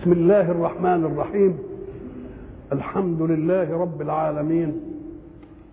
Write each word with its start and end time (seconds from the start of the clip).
بسم 0.00 0.12
الله 0.12 0.50
الرحمن 0.50 1.04
الرحيم. 1.04 1.58
الحمد 2.72 3.22
لله 3.22 3.80
رب 3.80 4.02
العالمين. 4.02 4.80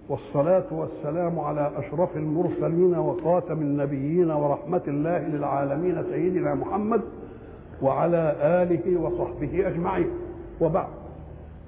والصلاة 0.10 0.64
والسلام 0.72 1.40
على 1.40 1.72
أشرف 1.78 2.18
المرسلين 2.18 2.98
وخاتم 2.98 3.62
النبيين 3.62 4.32
ورحمة 4.32 4.82
الله 4.88 5.28
للعالمين 5.28 6.04
سيدنا 6.04 6.56
محمد 6.56 7.02
وعلى 7.82 8.36
آله 8.42 9.02
وصحبه 9.02 9.68
أجمعين. 9.68 10.10
وبعد 10.62 10.88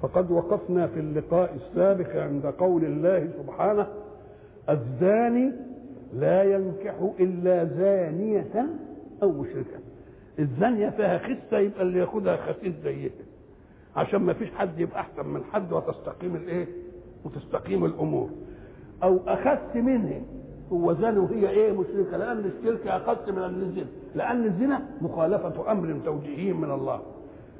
فقد 0.02 0.30
وقفنا 0.30 0.86
في 0.86 1.00
اللقاء 1.00 1.54
السابق 1.54 2.16
عند 2.16 2.46
قول 2.46 2.84
الله 2.84 3.28
سبحانه 3.38 3.86
الزاني 4.70 5.52
لا 6.14 6.42
ينكح 6.42 6.94
إلا 7.20 7.64
زانية 7.64 8.66
أو 9.22 9.32
مشركة. 9.32 9.89
الزانية 10.40 10.88
فيها 10.90 11.18
خسة 11.18 11.58
يبقى 11.58 11.82
اللي 11.82 11.98
ياخدها 11.98 12.36
خسيس 12.36 12.74
زيها. 12.84 13.10
عشان 13.96 14.20
ما 14.22 14.32
فيش 14.32 14.50
حد 14.50 14.80
يبقى 14.80 15.00
أحسن 15.00 15.26
من 15.26 15.44
حد 15.52 15.72
وتستقيم 15.72 16.36
الإيه؟ 16.36 16.66
وتستقيم 17.24 17.84
الأمور. 17.84 18.30
أو 19.02 19.20
أخس 19.26 19.76
منه 19.76 20.22
هو 20.72 20.92
زاني 20.94 21.18
وهي 21.18 21.48
إيه 21.50 21.72
مشركة؟ 21.72 22.16
لأن 22.16 22.38
الشرك 22.58 22.86
أخس 22.86 23.28
من 23.28 23.38
الزنا. 23.44 23.86
لأن 24.14 24.44
الزنا 24.44 24.86
مخالفة 25.00 25.72
أمر 25.72 26.00
توجيهي 26.04 26.52
من 26.52 26.70
الله. 26.70 27.00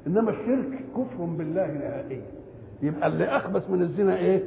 إنما 0.07 0.31
الشرك 0.31 0.79
كفر 0.95 1.23
بالله 1.25 1.67
نهائيا 1.67 2.21
يبقى 2.81 3.07
اللي 3.07 3.25
أخبث 3.25 3.69
من 3.69 3.81
الزنا 3.81 4.17
إيه؟ 4.17 4.43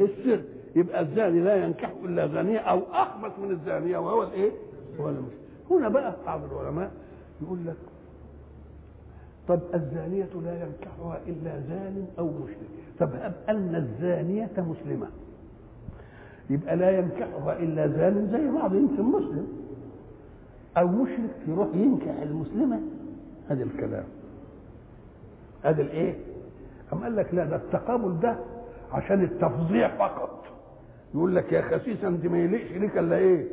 الشرك. 0.00 0.44
يبقى 0.76 1.00
الزاني 1.00 1.40
لا 1.40 1.64
ينكح 1.64 1.92
إلا 2.04 2.26
زانية 2.26 2.58
أو 2.58 2.80
أخبث 2.92 3.38
من 3.38 3.50
الزانية 3.50 3.98
وهو 3.98 4.22
الإيه؟ 4.22 4.50
هو 5.00 5.08
المشرك. 5.08 5.38
هنا 5.70 5.88
بقى 5.88 6.14
بعض 6.26 6.40
العلماء 6.52 6.90
يقول 7.42 7.58
لك 7.66 7.76
طب 9.48 9.60
الزانية 9.74 10.28
لا 10.44 10.52
ينكحها 10.62 11.20
إلا 11.26 11.60
زان 11.68 12.06
أو 12.18 12.26
مشرك 12.26 12.68
طب 12.98 13.10
أن 13.48 13.74
الزانية 13.74 14.50
مسلمة. 14.58 15.06
يبقى 16.50 16.76
لا 16.76 16.98
ينكحها 16.98 17.58
إلا 17.58 17.86
زان 17.88 18.28
زي 18.32 18.50
بعض 18.60 18.74
يمكن 18.74 19.02
مسلم. 19.02 19.46
أو 20.78 20.86
مشرك 20.86 21.36
يروح 21.48 21.68
ينكح 21.74 22.20
المسلمة. 22.22 22.80
هذا 23.48 23.62
الكلام. 23.62 24.04
هذا 25.62 25.82
الإيه؟ 25.82 26.14
أم 26.92 26.98
قال 27.02 27.16
لك 27.16 27.34
لا 27.34 27.44
ده 27.44 27.56
التقابل 27.56 28.20
ده 28.20 28.36
عشان 28.92 29.24
التفظيع 29.24 29.96
فقط. 29.96 30.44
يقول 31.14 31.36
لك 31.36 31.52
يا 31.52 31.62
خسيس 31.62 32.04
أنت 32.04 32.26
ما 32.26 32.38
يليقش 32.38 32.72
ليك 32.72 32.98
إلا 32.98 33.16
إيه؟ 33.16 33.46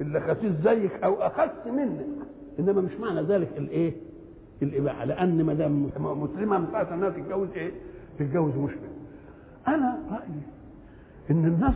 إلا 0.00 0.20
خسيس 0.34 0.52
زيك 0.64 1.04
أو 1.04 1.14
أخس 1.14 1.66
منك. 1.66 2.06
إنما 2.58 2.80
مش 2.80 2.92
معنى 3.00 3.22
ذلك 3.22 3.48
الإيه؟ 3.56 3.92
الإباحة 4.62 5.04
لأن 5.04 5.44
ما 5.44 5.54
دام 5.54 5.90
مسلمة 5.98 6.58
من 6.58 6.66
ساعه 6.72 6.94
انها 6.94 7.10
تتجوز 7.10 7.48
إيه؟ 7.56 7.70
تتجوز 8.18 8.56
مشرك. 8.56 8.90
أنا 9.68 9.98
رأيي 10.10 10.42
إن 11.30 11.44
النص 11.44 11.74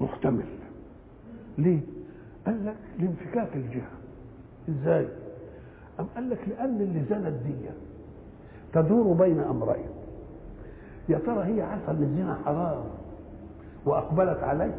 محتمل. 0.00 0.44
ليه؟ 1.58 1.80
قال 2.46 2.66
لك 2.66 2.76
لانفكاك 2.98 3.56
الجهة. 3.56 3.90
إزاي؟ 4.68 5.08
أم 6.00 6.06
قال 6.14 6.30
لك 6.30 6.48
لأن 6.48 6.80
اللي 6.80 7.02
زنت 7.10 7.42
دي 7.46 7.54
تدور 8.72 9.12
بين 9.14 9.40
أمرين. 9.40 9.88
يا 11.08 11.18
ترى 11.18 11.44
هي 11.44 11.62
عارفة 11.62 11.92
إن 11.92 12.02
الزنا 12.02 12.38
حرام 12.44 12.84
وأقبلت 13.86 14.38
عليه 14.42 14.74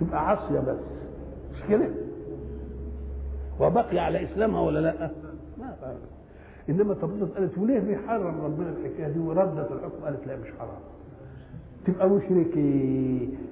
تبقى 0.00 0.28
عاصية 0.28 0.60
بس 0.60 0.76
مش 1.54 1.62
كده؟ 1.68 1.88
وبقي 3.60 3.98
على 3.98 4.24
إسلامها 4.24 4.60
ولا 4.60 4.78
لا؟ 4.78 5.10
ما 5.58 5.76
بقى. 5.82 5.94
إنما 6.68 6.94
تبص 6.94 7.28
قالت 7.36 7.58
وليه 7.58 7.78
بيحرم 7.78 8.40
ربنا 8.44 8.70
الحكاية 8.70 9.08
دي 9.08 9.18
وردت 9.18 9.72
الحكم 9.72 10.04
قالت 10.04 10.26
لا 10.26 10.36
مش 10.36 10.48
حرام 10.58 10.80
تبقى 11.86 12.08
مشرك 12.08 12.56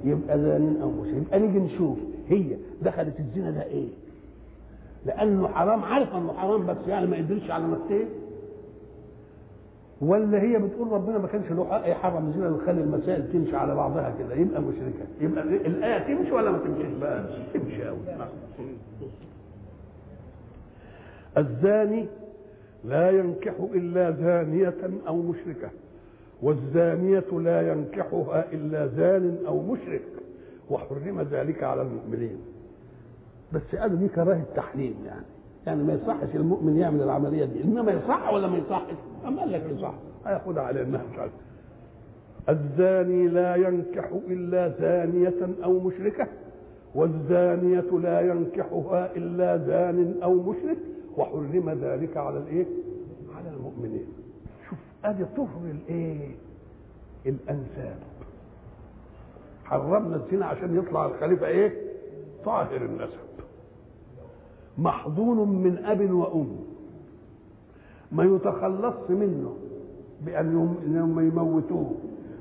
يبقى 0.05 0.39
زانين 0.41 0.83
أو 0.83 0.91
مشرك 0.91 1.15
يبقى 1.16 1.39
نيجي 1.41 1.59
نشوف 1.59 1.99
هي 2.28 2.56
دخلت 2.83 3.21
الزنا 3.21 3.50
ده 3.50 3.62
إيه؟ 3.62 3.89
لأنه 5.06 5.49
حرام 5.49 5.83
عارفه 5.83 6.19
إنه 6.19 6.33
حرام 6.33 6.66
بس 6.66 6.77
يعني 6.89 7.06
ما 7.06 7.16
قدرتش 7.16 7.50
على 7.50 7.65
نفسها 7.66 8.06
ولا 10.00 10.43
هي 10.43 10.59
بتقول 10.59 10.93
ربنا 10.93 11.19
ما 11.19 11.27
كانش 11.28 11.50
له 11.50 11.65
حق 11.71 11.89
يحرم 11.89 12.27
الزنا 12.28 12.49
ويخلي 12.49 12.81
المسائل 12.81 13.33
تمشي 13.33 13.56
على 13.56 13.75
بعضها 13.75 14.15
كده 14.19 14.34
يبقى 14.34 14.62
مشركة 14.62 15.06
يبقى 15.21 15.43
الآية 15.43 16.15
تمشي 16.15 16.33
ولا 16.33 16.50
ما 16.50 16.59
تمشيش 16.59 16.93
بقى؟ 17.00 17.25
تمشي 17.55 17.84
قوي 17.84 17.99
الزاني 21.38 22.06
لا 22.84 23.10
ينكح 23.10 23.52
إلا 23.74 24.10
زانية 24.10 24.74
أو 25.08 25.16
مشركة 25.16 25.69
والزانية 26.42 27.24
لا 27.32 27.72
ينكحها 27.72 28.44
إلا 28.52 28.86
زان 28.86 29.36
أو 29.47 29.62
مشرك 29.62 30.02
وحرم 30.70 31.20
ذلك 31.30 31.62
على 31.62 31.82
المؤمنين. 31.82 32.38
بس 33.52 33.76
قالوا 33.80 33.98
دي 33.98 34.08
كراهة 34.08 34.44
تحريم 34.56 34.94
يعني. 35.06 35.24
يعني 35.66 35.82
ما 35.82 35.92
يصحش 35.94 36.34
المؤمن 36.36 36.76
يعمل 36.76 37.02
العملية 37.02 37.44
دي. 37.44 37.64
إنما 37.64 37.92
يصح 37.92 38.32
ولا 38.32 38.47
ما 38.47 38.58
يصحش؟ 38.58 38.94
أما 39.26 39.41
قال 39.41 39.53
لك 39.53 39.64
يصح. 39.78 39.94
هياخدها 40.26 40.62
على 40.62 40.82
إنها 40.82 41.03
مش 41.12 41.18
عارف. 41.18 41.32
الزاني 42.48 43.28
لا 43.28 43.56
ينكح 43.56 44.10
إلا 44.28 44.68
زانية 44.80 45.34
أو 45.64 45.80
مشركة 45.80 46.26
والزانية 46.94 47.80
لا 48.03 48.20
ينكحها 48.20 49.16
إلا 49.16 49.56
زان 49.56 50.14
أو 50.22 50.34
مشرك 50.34 50.78
وحرم 51.16 51.71
ذلك 51.82 52.16
على 52.16 52.38
الإيه؟ 52.38 52.66
على 53.37 53.49
المؤمنين. 53.56 54.06
شوف 54.71 54.78
أدي 55.04 55.25
طهر 55.37 55.60
الإيه؟ 55.65 56.28
الأنساب. 57.27 57.99
حرمنا 59.65 60.16
الزنا 60.16 60.47
عشان 60.47 60.77
يطلع 60.78 61.06
الخليفة 61.06 61.47
إيه؟ 61.47 61.72
طاهر 62.44 62.77
النسب. 62.77 63.27
محضون 64.78 65.49
من 65.62 65.84
أب 65.84 66.10
وأم. 66.10 66.56
ما 68.12 68.25
يتخلص 68.25 69.10
منه 69.10 69.56
بأن 70.21 70.77
إنهم 70.87 71.21
يموتوه 71.28 71.94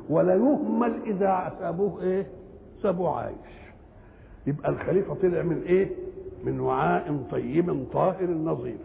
ولا 0.09 0.35
يهمل 0.35 1.01
إذا 1.05 1.53
سابوه 1.59 2.01
إيه؟ 2.01 2.27
سابوه 2.83 3.17
عايش. 3.19 3.35
يبقى 4.47 4.69
الخليفة 4.69 5.13
طلع 5.13 5.41
من 5.41 5.61
إيه؟ 5.61 5.91
من 6.45 6.59
وعاء 6.59 7.23
طيب 7.31 7.85
طاهر 7.93 8.29
نظيف. 8.31 8.77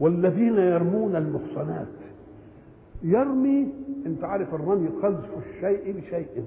والذين 0.00 0.58
يرمون 0.58 1.16
المحصنات 1.16 1.86
يرمي 3.02 3.68
أنت 4.06 4.24
عارف 4.24 4.54
الرمي 4.54 4.88
قذف 4.88 5.30
الشيء 5.46 5.92
بشيء 6.00 6.44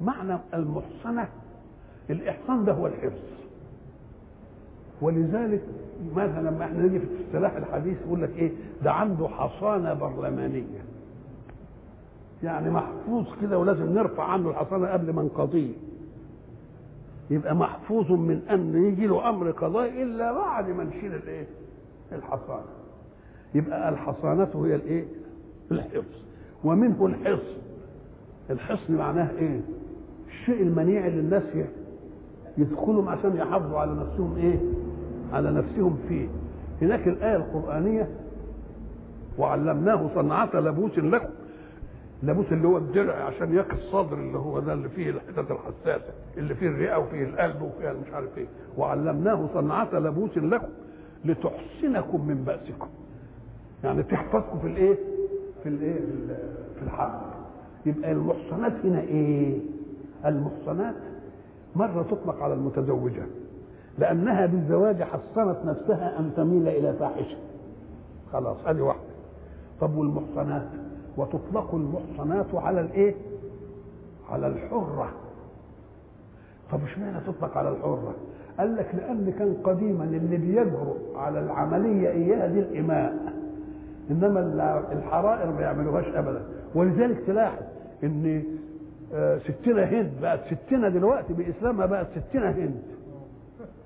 معنى 0.00 0.38
المحصنة 0.54 1.28
الإحصان 2.10 2.64
ده 2.64 2.72
هو 2.72 2.86
الحفظ 2.86 3.22
ولذلك 5.02 5.62
مثلا 6.16 6.50
لما 6.50 6.64
إحنا 6.64 6.82
نيجي 6.82 6.98
في 6.98 7.04
الاصطلاح 7.06 7.56
الحديث 7.56 7.96
يقول 8.06 8.22
لك 8.22 8.30
إيه؟ 8.36 8.50
ده 8.84 8.92
عنده 8.92 9.28
حصانة 9.28 9.94
برلمانية. 9.94 10.84
يعني 12.42 12.70
محفوظ 12.70 13.24
كده 13.42 13.58
ولازم 13.58 13.94
نرفع 13.94 14.24
عنه 14.24 14.50
الحصانة 14.50 14.86
قبل 14.86 15.12
ما 15.12 15.22
نقضيه. 15.22 15.72
يبقى 17.30 17.54
محفوظ 17.54 18.12
من 18.12 18.40
ان 18.50 18.84
يجي 18.84 19.06
له 19.06 19.28
أمر 19.28 19.50
قضائي 19.50 20.02
إلا 20.02 20.32
بعد 20.32 20.70
ما 20.70 20.84
نشيل 20.84 21.14
الإيه؟ 21.14 21.46
الحصانة. 22.12 22.64
يبقى 23.54 23.88
الحصانة 23.88 24.48
هي 24.66 24.74
الإيه؟ 24.74 25.04
الحفظ 25.72 26.04
ومنه 26.64 27.06
الحصن. 27.06 27.56
الحصن 28.50 28.94
معناه 28.94 29.30
إيه؟ 29.38 29.60
الشيء 30.28 30.62
المنيع 30.62 31.06
اللي 31.06 31.20
الناس 31.20 31.42
يدخلهم 32.58 33.08
عشان 33.08 33.36
يحافظوا 33.36 33.78
على 33.78 33.92
نفسهم 33.94 34.36
إيه؟ 34.36 34.58
على 35.32 35.50
نفسهم 35.50 35.98
فيه. 36.08 36.28
هناك 36.82 37.08
الآية 37.08 37.36
القرآنية 37.36 38.08
وعلمناه 39.38 40.10
صنعة 40.14 40.50
لبوس 40.54 40.98
لكم 40.98 41.28
اللبوس 42.22 42.46
اللي 42.52 42.68
هو 42.68 42.76
الدرع 42.78 43.14
عشان 43.14 43.54
يقي 43.54 43.76
الصدر 43.76 44.14
اللي 44.16 44.38
هو 44.38 44.58
ده 44.60 44.72
اللي 44.72 44.88
فيه 44.88 45.10
الحتت 45.10 45.50
الحساسة 45.50 46.12
اللي 46.36 46.54
فيه 46.54 46.66
الرئة 46.68 46.96
وفيه 46.96 47.24
القلب 47.24 47.62
وفيه 47.62 47.92
مش 47.92 48.12
عارف 48.14 48.38
إيه. 48.38 48.46
وعلمناه 48.78 49.48
صنعة 49.54 49.88
لبوس 49.98 50.38
لكم 50.38 50.68
لتحسنكم 51.24 52.26
من 52.28 52.44
بأسكم. 52.44 52.88
يعني 53.84 54.02
تحفظكم 54.02 54.58
في 54.58 54.66
الايه؟ 54.66 54.98
في 55.62 55.68
الايه؟ 55.68 56.00
في 56.76 56.82
الحرب 56.82 57.20
يبقى 57.86 58.12
المحصنات 58.12 58.72
هنا 58.84 59.00
إيه؟ 59.00 59.58
المحصنات 60.26 60.94
مرة 61.76 62.02
تطلق 62.02 62.42
على 62.42 62.54
المتزوجة 62.54 63.26
لأنها 63.98 64.46
بالزواج 64.46 65.02
حصنت 65.02 65.56
نفسها 65.64 66.18
أن 66.18 66.30
تميل 66.36 66.68
إلى 66.68 66.92
فاحشة. 66.92 67.36
خلاص 68.32 68.56
هذه 68.66 68.80
واحدة. 68.80 69.02
طب 69.80 69.94
والمحصنات؟ 69.96 70.66
وتطلق 71.16 71.74
المحصنات 71.74 72.54
على 72.54 72.80
الايه؟ 72.80 73.14
على 74.30 74.46
الحرة. 74.46 75.08
طب 76.72 76.78
اشمعنى 76.84 77.20
تطلق 77.26 77.56
على 77.58 77.68
الحرة؟ 77.68 78.14
قال 78.58 78.76
لك 78.76 78.94
لأن 78.94 79.34
كان 79.38 79.56
قديما 79.64 80.04
اللي 80.04 80.36
بيجرؤ 80.36 80.96
على 81.16 81.40
العملية 81.40 82.08
اياها 82.08 82.46
دي 82.46 82.58
الإماء. 82.60 83.32
إنما 84.10 84.40
الحرائر 84.92 85.52
ما 85.52 85.60
يعملوهاش 85.60 86.06
ابدا. 86.06 86.42
ولذلك 86.74 87.22
تلاحظ 87.26 87.62
إن 88.04 88.42
ستنا 89.38 89.84
هند 89.84 90.12
بقت 90.22 90.40
ستنا 90.54 90.88
دلوقتي 90.88 91.32
بإسلامها 91.32 91.86
بقت 91.86 92.06
ستنا 92.28 92.50
هند. 92.50 92.82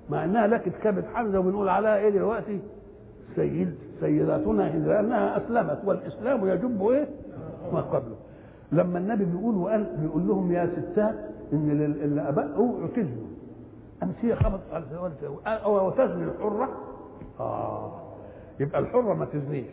مع 0.09 0.23
إنها 0.25 0.47
لكت 0.47 0.73
كبد 0.83 1.05
حمزة 1.13 1.39
وبنقول 1.39 1.69
عليها 1.69 1.97
إيه 1.97 2.09
دلوقتي؟ 2.09 2.59
سيد. 3.35 3.75
سيداتنا 4.01 4.67
هند 4.75 4.87
لانها 4.87 5.37
أسلمت 5.37 5.79
والإسلام 5.85 6.47
يجب 6.47 6.87
إيه؟ 6.89 7.07
ما 7.73 7.81
قبله. 7.81 8.15
لما 8.71 8.99
النبي 8.99 9.25
بيقول 9.25 9.55
وقال 9.55 9.83
بيقول 10.01 10.27
لهم 10.27 10.51
يا 10.51 10.65
ستات 10.77 11.15
إن 11.53 11.69
اللي 12.03 12.21
أوعوا 12.55 12.87
تزنوا. 12.95 13.27
امس 14.03 14.15
هي 14.21 14.35
خبط 14.35 14.59
أو 15.47 15.89
تزني 15.89 16.23
الحرة؟ 16.23 16.69
آه. 17.39 17.91
يبقى 18.59 18.79
الحرة 18.79 19.13
ما 19.13 19.25
تزنيش. 19.25 19.71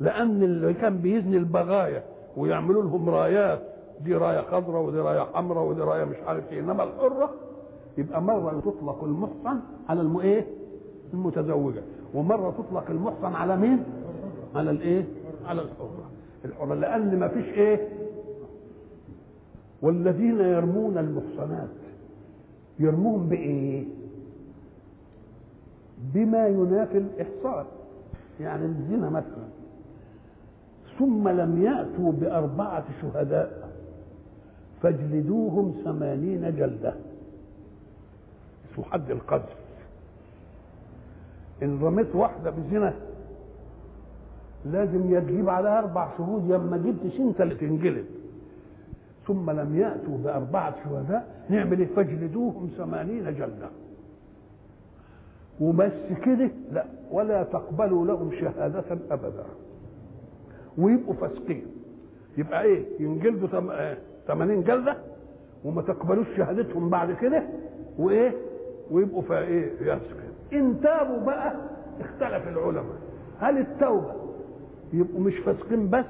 لأن 0.00 0.42
اللي 0.42 0.74
كان 0.74 0.96
بيزني 0.98 1.36
البغايا 1.36 2.02
ويعملوا 2.36 2.82
لهم 2.82 3.10
رايات 3.10 3.60
دي 4.00 4.14
راية 4.14 4.40
خضراء 4.40 4.82
ودي 4.82 4.98
راية 4.98 5.20
حمراء 5.34 5.64
ودي 5.64 5.80
راية 5.80 6.04
مش 6.04 6.16
عارف 6.26 6.52
إيه. 6.52 6.60
إنما 6.60 6.82
الحرة 6.84 7.30
يبقى 7.98 8.22
مرة 8.22 8.60
تطلق 8.60 9.04
المحصن 9.04 9.60
على 9.88 10.00
الم 10.00 10.16
إيه؟ 10.20 10.46
المتزوجة. 11.14 11.82
ومرة 12.14 12.50
تطلق 12.50 12.90
المحصن 12.90 13.34
على 13.34 13.56
مين؟ 13.56 13.84
على 14.54 14.70
الإيه؟ 14.70 15.04
على 15.46 15.62
الحرة. 15.62 16.10
الحرة 16.44 16.74
لأن 16.74 17.18
ما 17.18 17.28
فيش 17.28 17.44
إيه؟ 17.46 17.88
والذين 19.82 20.40
يرمون 20.40 20.98
المحصنات 20.98 21.68
يرمون 22.78 23.28
بإيه؟ 23.28 23.84
بما 26.14 26.46
ينافي 26.48 26.98
الإحصان. 26.98 27.64
يعني 28.40 28.64
الزنا 28.64 29.10
مثلا. 29.10 29.44
ثم 30.98 31.28
لم 31.28 31.62
يأتوا 31.62 32.12
بأربعة 32.12 32.84
شهداء 33.02 33.70
فاجلدوهم 34.82 35.74
ثمانين 35.84 36.56
جلدة. 36.56 36.94
اسمه 38.72 38.84
حد 38.84 39.10
القذف 39.10 39.63
إن 41.62 41.78
رميت 41.82 42.14
واحدة 42.14 42.50
بزنا 42.50 42.94
لازم 44.64 45.14
يجيب 45.14 45.48
عليها 45.48 45.78
أربع 45.78 46.08
شهود 46.18 46.44
يما 46.50 46.76
جبتش 46.76 47.20
أنت 47.20 47.40
اللي 47.40 47.54
تنجلد. 47.54 48.04
ثم 49.26 49.50
لم 49.50 49.76
يأتوا 49.78 50.18
بأربعة 50.18 50.74
شهداء 50.84 51.44
نعمل 51.48 51.78
إيه؟ 51.78 51.86
فاجلدوهم 51.96 52.70
ثمانين 52.78 53.24
جلدة. 53.24 53.68
وبس 55.60 55.92
كده؟ 56.24 56.50
لا 56.72 56.84
ولا 57.10 57.42
تقبلوا 57.42 58.06
لهم 58.06 58.30
شهادة 58.40 58.84
أبدا. 59.10 59.44
ويبقوا 60.78 61.14
فاسقين. 61.14 61.66
يبقى 62.38 62.62
إيه؟ 62.62 62.84
ينجلدوا 63.00 63.48
80 64.26 64.62
جلدة 64.62 64.96
وما 65.64 65.82
تقبلوش 65.82 66.26
شهادتهم 66.36 66.90
بعد 66.90 67.12
كده 67.12 67.42
وإيه؟ 67.98 68.32
ويبقوا 68.90 69.22
فا 69.22 69.38
إيه؟ 69.38 69.72
يفسقين 69.80 70.30
إن 70.52 70.80
تابوا 70.82 71.18
بقى 71.26 71.52
اختلف 72.00 72.48
العلماء. 72.48 72.96
هل 73.40 73.58
التوبة 73.58 74.12
يبقوا 74.92 75.20
مش 75.20 75.34
فاسقين 75.38 75.90
بس 75.90 76.04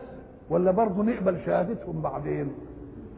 ولا 0.50 0.70
برضه 0.70 1.02
نقبل 1.02 1.40
شهادتهم 1.46 2.00
بعدين؟ 2.02 2.52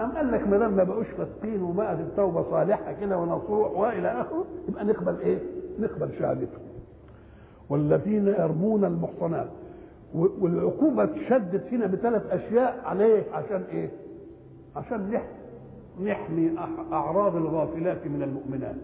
أم 0.01 0.13
قال 0.13 0.33
لك 0.33 0.49
ما 0.49 0.59
دام 0.59 0.73
ما 0.77 0.85
بقوش 0.85 1.07
فاسقين 1.07 1.63
وبقت 1.63 1.99
التوبة 2.01 2.43
صالحة 2.51 2.93
كده 3.01 3.19
ونصوح 3.19 3.71
وإلى 3.71 4.09
آخره 4.21 4.45
يبقى 4.69 4.85
نقبل 4.85 5.21
إيه؟ 5.21 5.39
نقبل 5.81 6.09
شهادتهم. 6.19 6.63
والذين 7.71 8.27
يرمون 8.29 8.85
المحصنات 8.85 9.49
والعقوبة 10.15 11.05
اتشدت 11.05 11.65
فينا 11.65 11.87
بثلاث 11.87 12.27
أشياء 12.31 12.81
عليه 12.85 13.23
عشان 13.33 13.63
إيه؟ 13.73 13.91
عشان 14.77 15.21
نحمي 16.05 16.51
أعراض 16.93 17.37
الغافلات 17.37 18.07
من 18.07 18.23
المؤمنات. 18.23 18.75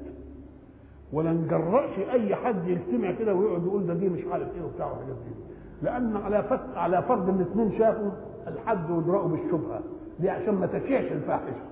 ولا 1.13 1.33
نجرأش 1.33 1.99
أي 2.13 2.35
حد 2.35 2.69
يجتمع 2.69 3.13
كده 3.13 3.35
ويقعد 3.35 3.63
يقول 3.67 3.87
ده 3.87 3.95
دي 3.95 4.09
مش 4.09 4.25
عارف 4.33 4.49
إيه 4.57 4.63
وبتاع 4.65 4.87
وحاجات 4.87 5.07
دي. 5.17 5.35
لأن 5.83 6.17
على 6.17 6.43
فت 6.43 6.77
على 6.77 7.03
فرض 7.03 7.29
إن 7.29 7.35
الاثنين 7.35 7.79
شافوا 7.79 8.11
الحد 8.49 8.91
وادرأوا 8.91 9.29
بالشبهة. 9.29 9.81
دي 10.21 10.31
عشان 10.31 10.55
ما 10.55 10.67
تشيعش 10.67 11.13
الفاحشة. 11.13 11.63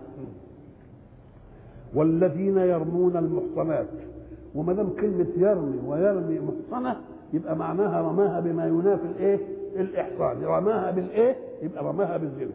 والذين 1.94 2.58
يرمون 2.58 3.16
المحصنات. 3.16 3.88
وما 4.54 4.72
دام 4.72 4.88
كلمة 5.00 5.26
يرمي 5.36 5.78
ويرمي 5.86 6.40
محصنة 6.40 6.96
يبقى 7.32 7.56
معناها 7.56 8.02
رماها 8.02 8.40
بما 8.40 8.66
ينافي 8.66 9.04
الإيه؟ 9.04 9.38
الإحصان. 9.76 10.44
رماها 10.44 10.90
بالإيه؟ 10.90 11.36
يبقى 11.62 11.84
رماها 11.84 12.16
بالزنا. 12.16 12.50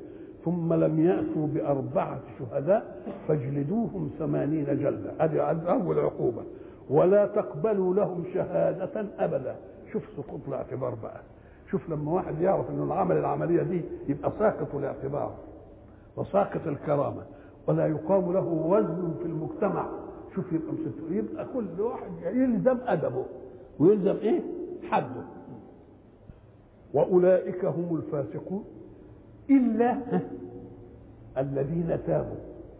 ثم 0.45 0.73
لم 0.73 0.99
يأتوا 0.99 1.47
بأربعة 1.53 2.19
شهداء 2.39 3.01
فاجلدوهم 3.27 4.09
ثمانين 4.19 4.65
جلدة. 4.65 5.11
هذه 5.19 5.39
أول 5.69 5.99
عقوبة. 5.99 6.41
ولا 6.89 7.25
تقبلوا 7.25 7.93
لهم 7.93 8.23
شهادة 8.33 9.05
أبدا. 9.19 9.55
شوف 9.93 10.03
سقوط 10.17 10.39
الاعتبار 10.47 10.95
بقى. 11.03 11.21
شوف 11.71 11.89
لما 11.89 12.11
واحد 12.11 12.41
يعرف 12.41 12.69
إنه 12.69 12.83
العمل 12.83 13.17
العملية 13.17 13.63
دي 13.63 13.81
يبقى 14.07 14.31
ساقط 14.39 14.75
الاعتبار 14.75 15.33
وساقط 16.17 16.67
الكرامة 16.67 17.21
ولا 17.67 17.87
يقام 17.87 18.33
له 18.33 18.45
وزن 18.67 19.13
في 19.19 19.25
المجتمع. 19.25 19.85
شوف 20.35 20.45
يبقى 20.53 20.73
مسته 20.73 21.13
يبقى 21.15 21.45
كل 21.53 21.81
واحد 21.81 22.11
يلزم 22.23 22.77
أدبه 22.85 23.25
ويلزم 23.79 24.15
إيه؟ 24.21 24.41
حده. 24.91 25.23
وأولئك 26.93 27.65
هم 27.65 27.95
الفاسقون. 27.95 28.63
إلا 29.49 29.97
الذين 31.37 31.97
تابوا. 32.07 32.35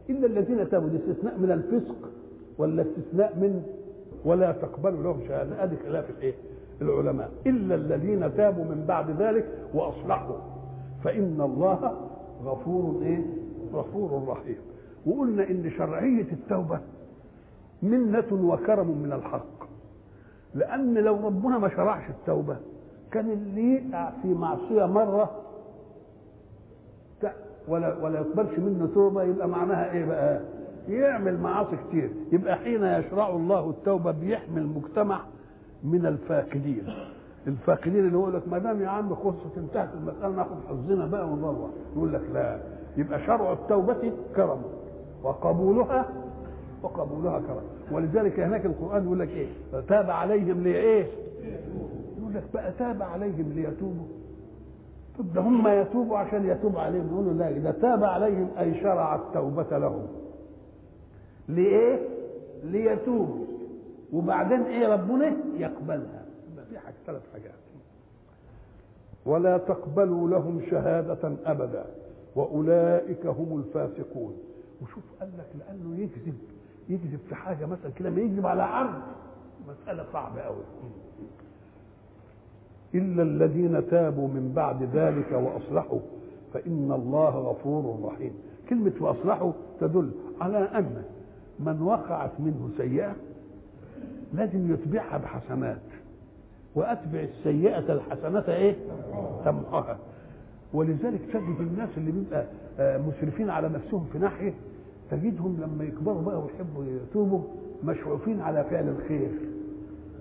إلا 0.09 0.25
الذين 0.27 0.69
تابوا. 0.69 0.89
دي 0.89 0.97
استثناء 0.97 1.37
من 1.37 1.51
الفسق 1.51 2.09
ولا 2.57 2.81
استثناء 2.81 3.35
من 3.35 3.63
ولا 4.25 4.51
تقبلوا 4.51 5.04
لهم 5.04 5.19
شهادة 5.27 5.63
هذه 5.63 5.77
خلاف 5.86 6.10
الإيه؟ 6.10 6.33
العلماء 6.81 7.31
إلا 7.45 7.75
الذين 7.75 8.36
تابوا 8.38 8.63
من 8.63 8.86
بعد 8.88 9.22
ذلك 9.22 9.45
وأصلحوا 9.74 10.36
فإن 11.04 11.42
الله 11.42 11.92
غفور 12.45 13.01
إيه؟ 13.01 13.22
غفور 13.74 14.24
رحيم 14.27 14.57
وقلنا 15.06 15.50
إن 15.50 15.72
شرعية 15.77 16.31
التوبة 16.31 16.80
منة 17.83 18.25
وكرم 18.31 18.88
من 19.04 19.13
الحق 19.13 19.66
لأن 20.56 20.94
لو 20.94 21.16
ربنا 21.27 21.57
ما 21.57 21.69
شرعش 21.69 22.10
التوبة 22.10 22.57
كان 23.12 23.29
اللي 23.32 23.74
يقع 23.74 24.12
في 24.22 24.27
معصية 24.27 24.86
مرة 24.86 25.32
ولا 27.67 27.98
ولا 28.03 28.20
يقبلش 28.20 28.60
منه 28.60 28.89
توبة 28.94 29.24
يبقى 29.24 29.48
معناها 29.48 29.91
إيه 29.91 30.05
بقى؟ 30.05 30.41
يعمل 30.89 31.39
معاصي 31.42 31.75
كتير. 31.89 32.10
يبقى 32.32 32.56
حين 32.56 32.84
يشرع 32.84 33.30
الله 33.30 33.70
التوبة 33.70 34.12
بيحمي 34.12 34.60
المجتمع 34.62 35.20
من 35.84 36.06
الفاقدين. 36.06 36.84
الفاقدين 37.48 38.00
اللي 38.00 38.12
يقول 38.12 38.34
لك 38.34 38.48
ما 38.48 38.58
دام 38.58 38.82
يا 38.82 38.88
عم 38.88 39.15
خلصت 39.15 39.58
انتهت 39.58 39.89
المسألة 39.94 40.30
ناخد 40.36 40.58
حظنا 40.70 41.06
بقى 41.06 41.27
ونروح. 41.27 41.70
يقول 41.96 42.13
لك 42.13 42.22
لا. 42.34 42.60
يبقى 42.98 43.20
شرع 43.25 43.54
التوبة 43.54 44.12
كرم. 44.36 44.62
وقبولها 45.24 46.06
وقبولها 46.84 47.39
كرم. 47.39 47.96
ولذلك 47.96 48.39
هناك 48.39 48.65
القرآن 48.65 49.04
يقول 49.04 49.20
لك 49.20 49.30
إيه؟ 49.30 49.48
فتاب 49.72 50.10
عليهم 50.10 50.63
لايه 50.63 51.08
يقول 52.20 52.34
لك 52.34 52.44
بقى 52.54 52.72
تاب 52.80 53.01
عليهم 53.01 53.51
ليتوبوا. 53.56 54.06
طب 55.20 55.34
ده 55.34 55.42
هم 55.42 55.68
يتوبوا 55.68 56.18
عشان 56.18 56.46
يتوب 56.50 56.77
عليهم. 56.77 57.08
يقولوا 57.08 57.34
لا 57.34 57.50
اذا 57.50 57.72
تاب 57.72 58.04
عليهم 58.04 58.48
أي 58.60 58.82
شرع 58.82 59.15
التوبة 59.15 59.77
لهم. 59.77 60.08
لإيه؟ 61.49 61.99
ليتوبوا 62.63 63.45
وبعدين 64.13 64.61
إيه 64.61 64.87
ربنا؟ 64.87 65.33
يقبلها. 65.57 66.25
في 66.69 66.79
حاجة 66.79 66.95
ثلاث 67.05 67.21
حاجات. 67.33 67.53
ولا 69.25 69.57
تقبلوا 69.57 70.29
لهم 70.29 70.61
شهادة 70.71 71.33
أبدا 71.45 71.85
وأولئك 72.35 73.25
هم 73.25 73.63
الفاسقون. 73.65 74.37
وشوف 74.81 75.03
قال 75.19 75.29
لك 75.37 75.47
لأنه 75.59 75.95
يكذب 76.03 76.37
يكذب 76.89 77.19
في 77.29 77.35
حاجة 77.35 77.65
مثلا 77.65 77.91
كده 77.91 78.09
ما 78.09 78.21
يكذب 78.21 78.45
على 78.45 78.63
عرض 78.63 79.01
مسألة 79.67 80.05
صعبة 80.13 80.41
أوي. 80.41 80.63
إلا 82.95 83.23
الذين 83.23 83.87
تابوا 83.89 84.27
من 84.27 84.51
بعد 84.55 84.83
ذلك 84.83 85.31
وأصلحوا 85.31 85.99
فإن 86.53 86.91
الله 86.91 87.29
غفور 87.29 87.99
رحيم. 88.03 88.33
كلمة 88.69 88.93
وأصلحوا 88.99 89.51
تدل 89.79 90.11
على 90.41 90.57
أن 90.57 91.03
من 91.59 91.81
وقعت 91.81 92.31
منه 92.39 92.69
سيئة 92.77 93.15
لازم 94.33 94.74
يتبعها 94.74 95.17
بحسنات 95.17 95.81
وأتبع 96.75 97.19
السيئة 97.19 97.93
الحسنة 97.93 98.43
إيه؟ 98.47 98.75
تمحها 99.45 99.97
ولذلك 100.74 101.19
تجد 101.33 101.55
الناس 101.59 101.89
اللي 101.97 102.12
بيبقى 102.12 102.45
مسرفين 103.00 103.50
على 103.50 103.69
نفسهم 103.69 104.05
في 104.13 104.19
ناحية 104.19 104.53
تجدهم 105.12 105.57
لما 105.62 105.83
يكبروا 105.83 106.21
بقى 106.21 106.41
ويحبوا 106.41 106.85
يتوبوا 106.85 107.41
مشعوفين 107.83 108.41
على 108.41 108.63
فعل 108.63 108.89
الخير 108.89 109.29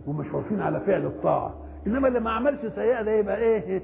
ومشعوفين 0.06 0.60
على 0.60 0.80
فعل 0.80 1.06
الطاعة. 1.06 1.54
إنما 1.86 2.08
اللي 2.08 2.20
ما 2.20 2.30
عملش 2.30 2.60
سيئة 2.74 3.02
ده 3.02 3.10
يبقى 3.10 3.36
إيه؟ 3.38 3.82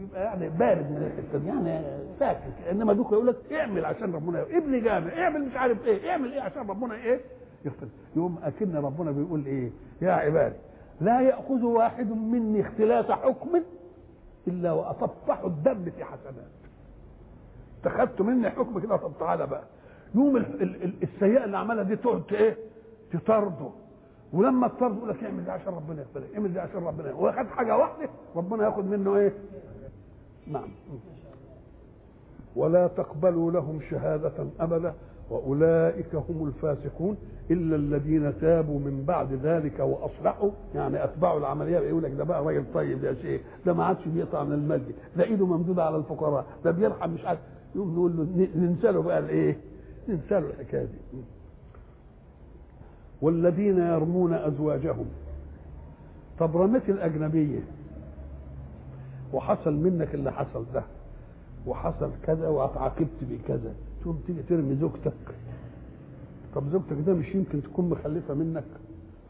يبقى 0.00 0.24
يعني 0.24 0.48
بارد 0.48 0.90
من 0.90 0.96
الحته 0.96 1.46
يعني 1.46 1.98
ساكت 2.18 2.52
إنما 2.70 2.92
دوك 2.92 3.12
يقول 3.12 3.26
لك 3.26 3.52
اعمل 3.52 3.84
عشان 3.84 4.12
ربنا 4.14 4.42
ابني 4.42 4.80
جامع 4.80 5.12
اعمل 5.22 5.44
مش 5.46 5.56
عارف 5.56 5.84
إيه 5.86 6.10
اعمل 6.10 6.32
إيه 6.32 6.40
عشان 6.40 6.70
ربنا 6.70 6.94
إيه 6.94 7.20
يغفر. 7.64 7.86
يوم 8.16 8.38
أكن 8.42 8.76
ربنا 8.76 9.10
بيقول 9.10 9.46
إيه 9.46 9.70
يا 10.02 10.12
عبادي 10.12 10.56
لا 11.00 11.20
يأخذ 11.20 11.62
واحد 11.64 12.10
مني 12.10 12.60
اختلاس 12.60 13.10
حكم 13.10 13.60
إلا 14.48 14.72
وأطفح 14.72 15.38
الدم 15.44 15.84
في 15.84 16.04
حسنات. 16.04 16.50
اتخذت 17.82 18.20
مني 18.20 18.50
حكم 18.50 18.80
كده 18.80 18.96
طب 18.96 19.12
تعالى 19.20 19.46
بقى. 19.46 19.62
يوم 20.14 20.36
ال- 20.36 20.62
ال- 20.62 20.82
ال- 20.84 21.02
السيئة 21.02 21.44
اللي 21.44 21.58
عملها 21.58 21.82
دي 21.84 21.96
تقعد 21.96 22.22
إيه؟ 22.32 22.56
تطرده. 23.12 23.70
ولما 24.32 24.68
تطرده 24.68 24.96
يقول 24.96 25.08
لك 25.08 25.24
اعمل 25.24 25.44
ده 25.44 25.52
عشان 25.52 25.74
ربنا 25.74 26.00
يغفر 26.00 26.20
لك 26.20 26.34
اعمل 26.34 26.52
ده 26.54 26.62
عشان 26.62 26.84
ربنا 26.84 27.08
يغفر 27.08 27.22
واخد 27.22 27.46
حاجة 27.46 27.76
واحدة 27.76 28.08
ربنا 28.36 28.64
ياخد 28.64 28.84
منه 28.84 29.16
إيه؟ 29.16 29.32
نعم. 30.46 30.68
ولا 32.56 32.86
تقبلوا 32.86 33.50
لهم 33.52 33.80
شهادة 33.90 34.32
أبدا 34.60 34.94
وأولئك 35.30 36.14
هم 36.14 36.46
الفاسقون 36.46 37.16
إلا 37.50 37.76
الذين 37.76 38.32
تابوا 38.40 38.78
من 38.78 39.04
بعد 39.06 39.32
ذلك 39.32 39.78
وأصلحوا. 39.80 40.50
يعني 40.74 41.04
أتبعوا 41.04 41.38
العملية 41.38 41.78
يقول 41.78 42.02
لك 42.02 42.10
ده 42.12 42.24
بقى 42.24 42.44
راجل 42.44 42.64
طيب 42.74 43.04
يا 43.04 43.14
شيخ 43.14 43.40
ده 43.66 43.72
ما 43.72 43.84
عادش 43.84 44.08
بيقطع 44.08 44.44
من 44.44 44.52
المسجد 44.52 44.94
ده 45.16 45.24
إيده 45.24 45.46
ممدودة 45.46 45.84
على 45.84 45.96
الفقراء 45.96 46.46
ده 46.64 46.70
بيرحم 46.70 47.10
مش 47.10 47.24
عارف. 47.24 47.40
نقول 47.76 48.16
له 48.16 48.48
ننسى 48.56 48.92
له 48.92 49.02
بقى 49.02 49.18
الإيه؟ 49.18 49.56
ننسى 50.08 50.30
له 50.40 50.46
الحكاية 50.50 50.84
دي. 50.84 51.18
والذين 53.22 53.78
يرمون 53.78 54.34
أزواجهم 54.34 55.06
طب 56.38 56.56
رميت 56.56 56.88
الأجنبية 56.88 57.58
وحصل 59.32 59.72
منك 59.74 60.14
اللي 60.14 60.32
حصل 60.32 60.64
ده. 60.74 60.82
وحصل 61.66 62.10
كذا 62.22 62.48
واتعاقبت 62.48 63.18
بكذا. 63.22 63.74
تقوم 64.02 64.22
تيجي 64.26 64.42
ترمي 64.42 64.76
زوجتك. 64.76 65.12
طب 66.54 66.68
زوجتك 66.72 66.96
ده 67.06 67.14
مش 67.14 67.34
يمكن 67.34 67.62
تكون 67.62 67.88
مخلفة 67.90 68.34
منك 68.34 68.64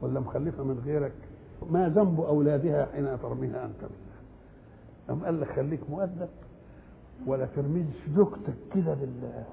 ولا 0.01 0.21
مخلفة 0.21 0.65
من 0.65 0.83
غيرك؟ 0.85 1.13
ما 1.71 1.89
ذنب 1.89 2.21
أولادها 2.21 2.87
حين 2.95 3.19
ترميها 3.23 3.65
أنت؟ 3.65 3.83
منها 3.83 4.21
أم 5.11 5.25
قال 5.25 5.41
لك 5.41 5.49
خليك 5.49 5.81
مؤدب 5.91 6.29
ولا 7.27 7.47
ترميش 7.57 7.87
زوجتك 8.17 8.55
كده 8.75 8.95
لله 8.95 9.45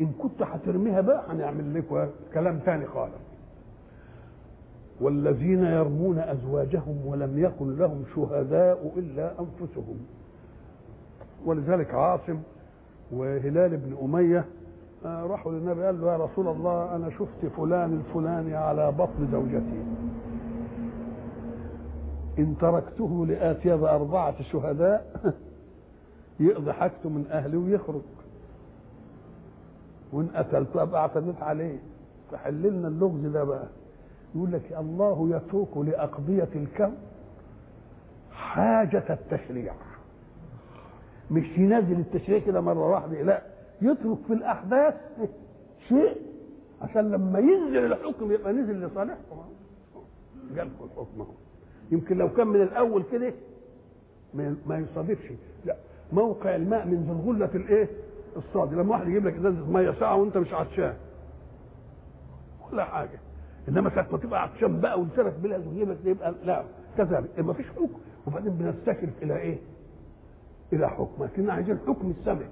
إن 0.00 0.12
كنت 0.22 0.42
هترميها 0.42 1.00
بقى 1.00 1.32
هنعمل 1.32 1.74
لك 1.74 2.10
كلام 2.34 2.58
تاني 2.58 2.86
خالص. 2.86 3.29
والذين 5.00 5.64
يرمون 5.64 6.18
أزواجهم 6.18 7.06
ولم 7.06 7.38
يكن 7.38 7.76
لهم 7.76 8.04
شهداء 8.14 8.92
إلا 8.96 9.32
أنفسهم. 9.40 9.98
ولذلك 11.46 11.94
عاصم 11.94 12.38
وهلال 13.12 13.76
بن 13.76 13.96
أمية 14.02 14.44
آه، 15.04 15.26
راحوا 15.26 15.52
للنبي 15.52 15.84
قال 15.84 16.00
له 16.00 16.12
يا 16.12 16.16
رسول 16.16 16.48
الله 16.48 16.96
أنا 16.96 17.10
شفت 17.10 17.46
فلان 17.56 17.92
الفلاني 17.92 18.54
على 18.54 18.92
بطن 18.92 19.28
زوجتي. 19.32 19.82
إن 22.38 22.56
تركته 22.60 23.26
لآتي 23.26 23.76
بأربعة 23.76 24.42
شهداء 24.42 25.22
يقضي 26.40 26.72
حاجته 26.72 27.08
من 27.08 27.26
أهلي 27.30 27.56
ويخرج. 27.56 28.02
وإن 30.12 30.28
قتلته 30.34 30.82
ابقى 30.82 31.00
اعتديت 31.00 31.42
عليه 31.42 31.78
فحل 32.32 32.62
لنا 32.62 32.88
اللغز 32.88 33.26
ده 33.26 33.44
بقى. 33.44 33.66
يقول 34.34 34.52
لك 34.52 34.72
الله 34.78 35.28
يترك 35.36 35.76
لأقضية 35.76 36.48
الكون 36.54 36.94
حاجة 38.32 39.04
التشريع. 39.10 39.72
مش 41.30 41.58
ينزل 41.58 42.00
التشريع 42.00 42.38
كده 42.38 42.60
مرة 42.60 42.90
واحدة 42.90 43.22
لا 43.22 43.42
يترك 43.82 44.18
في 44.26 44.32
الأحداث 44.32 44.94
شيء 45.88 46.16
عشان 46.82 47.10
لما 47.10 47.38
ينزل 47.38 47.92
الحكم 47.92 48.32
يبقى 48.32 48.52
نزل 48.52 48.86
لصالحكم 48.86 49.36
جالكم 50.54 50.84
الحكم 50.84 51.26
يمكن 51.90 52.18
لو 52.18 52.28
كان 52.32 52.46
من 52.46 52.62
الأول 52.62 53.02
كده 53.12 53.32
ما 54.66 54.78
يصادفش. 54.78 55.32
لا 55.64 55.76
موقع 56.12 56.56
الماء 56.56 56.86
من 56.86 57.04
ذلغلة 57.24 57.50
الإيه؟ 57.54 57.88
الصادي 58.36 58.74
لما 58.76 58.90
واحد 58.90 59.08
يجيب 59.08 59.26
لك 59.26 59.34
إزازة 59.36 59.66
مية 59.70 59.90
ساعة 60.00 60.16
وأنت 60.16 60.36
مش 60.36 60.52
عطشان. 60.52 60.94
ولا 62.72 62.84
حاجة. 62.84 63.18
إنما 63.68 63.90
ساعه 63.90 64.06
ما 64.12 64.18
تبقى 64.18 64.42
عطشان 64.42 64.80
بقى 64.80 65.00
ولسانك 65.00 65.32
بلهز 65.42 65.66
وجيبك 65.66 65.96
يبقى 66.04 66.34
لا 66.44 66.64
كذلك. 66.96 67.38
ما 67.38 67.52
فيش 67.52 67.66
حكم. 67.68 67.88
وبعدين 68.26 68.52
بنستشرف 68.52 69.22
إلى 69.22 69.36
إيه؟ 69.36 69.58
إلى 70.72 70.88
حكم. 70.90 71.24
لكن 71.24 71.50
عايزين 71.50 71.78
حكم 71.86 72.12
السمع. 72.20 72.46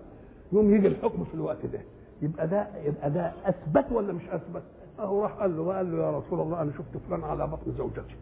يوم 0.53 0.75
يجي 0.75 0.87
الحكم 0.89 1.25
في 1.25 1.35
الوقت 1.35 1.67
ده 1.67 1.81
يبقى 2.23 2.49
ده 2.49 2.67
يبقى 2.85 3.11
ده 3.11 3.33
أثبت 3.45 3.93
ولا 3.93 4.13
مش 4.13 4.29
أثبت؟ 4.29 4.63
أهو 4.99 5.23
راح 5.23 5.33
قال 5.33 5.57
له 5.57 5.77
قال 5.77 5.93
له 5.97 6.03
يا 6.05 6.19
رسول 6.19 6.41
الله 6.41 6.63
أنا 6.63 6.73
شفت 6.73 6.97
فلان 7.09 7.25
على 7.25 7.47
بطن 7.47 7.73
زوجتي. 7.79 8.17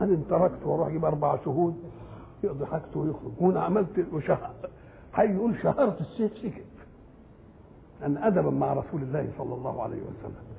أنا 0.00 0.14
ان 0.14 0.24
تركت 0.30 0.66
وأروح 0.66 0.88
أجيب 0.88 1.04
أربع 1.04 1.38
شهود 1.44 1.76
يقضي 2.44 2.66
حاجته 2.66 3.00
ويخرج. 3.00 3.32
وأنا 3.40 3.60
عملت. 3.62 4.06
هيقول 5.14 5.54
شهرت 5.62 6.00
السيف 6.00 6.32
سكت 6.38 6.64
ان 8.06 8.16
أدبا 8.16 8.50
مع 8.50 8.72
رسول 8.72 9.02
الله 9.02 9.28
صلى 9.38 9.54
الله 9.54 9.82
عليه 9.82 9.96
وسلم. 10.02 10.55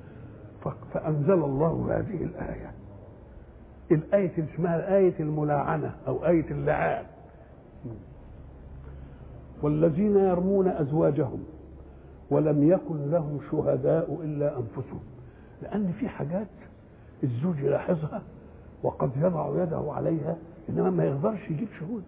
ف- 0.64 0.94
فأنزل 0.94 1.32
الله 1.44 1.88
هذه 1.98 2.24
الآية. 2.24 2.70
اللي 3.90 4.48
اسمها 4.54 4.96
آية 4.96 5.14
الملاعنة 5.20 5.94
أو 6.06 6.26
آية 6.26 6.50
اللعان 6.50 7.04
والذين 9.62 10.16
يرمون 10.16 10.68
أزواجهم 10.68 11.44
ولم 12.30 12.70
يكن 12.72 13.10
لهم 13.10 13.40
شهداء 13.50 14.20
إلا 14.24 14.56
أنفسهم. 14.58 15.00
لأن 15.62 15.92
في 16.00 16.08
حاجات 16.08 16.46
الزوج 17.24 17.58
يلاحظها 17.58 18.22
وقد 18.82 19.10
يضع 19.16 19.62
يده 19.62 19.92
عليها 19.92 20.36
إنما 20.68 20.90
ما 20.90 21.04
يقدرش 21.04 21.50
يجيب 21.50 21.68
شهود. 21.80 22.02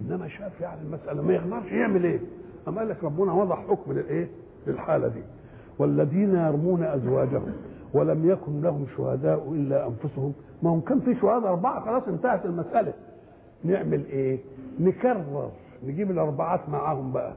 إنما 0.00 0.28
شاف 0.28 0.60
يعني 0.60 0.80
المسألة 0.82 1.22
ما 1.22 1.34
يقدرش 1.34 1.72
يعمل 1.72 2.04
إيه؟ 2.04 2.20
أما 2.68 2.78
قال 2.78 2.88
لك 2.88 3.04
ربنا 3.04 3.32
وضع 3.32 3.56
حكم 3.56 3.92
للإيه؟ 3.92 4.28
للحالة 4.66 5.08
دي. 5.08 5.22
والذين 5.78 6.34
يرمون 6.34 6.82
أزواجهم 6.84 7.52
ولم 7.94 8.30
يكن 8.30 8.60
لهم 8.60 8.86
شهداء 8.96 9.52
إلا 9.52 9.86
أنفسهم. 9.86 10.32
ما 10.62 10.70
هم 10.70 10.80
كان 10.80 11.00
في 11.00 11.14
شهداء 11.14 11.48
أربعة 11.50 11.84
خلاص 11.84 12.02
انتهت 12.08 12.44
المسألة. 12.44 12.92
نعمل 13.64 14.04
إيه؟ 14.06 14.38
نكرر 14.80 15.50
نجيب 15.86 16.10
الأربعات 16.10 16.68
معاهم 16.68 17.12
بقى. 17.12 17.32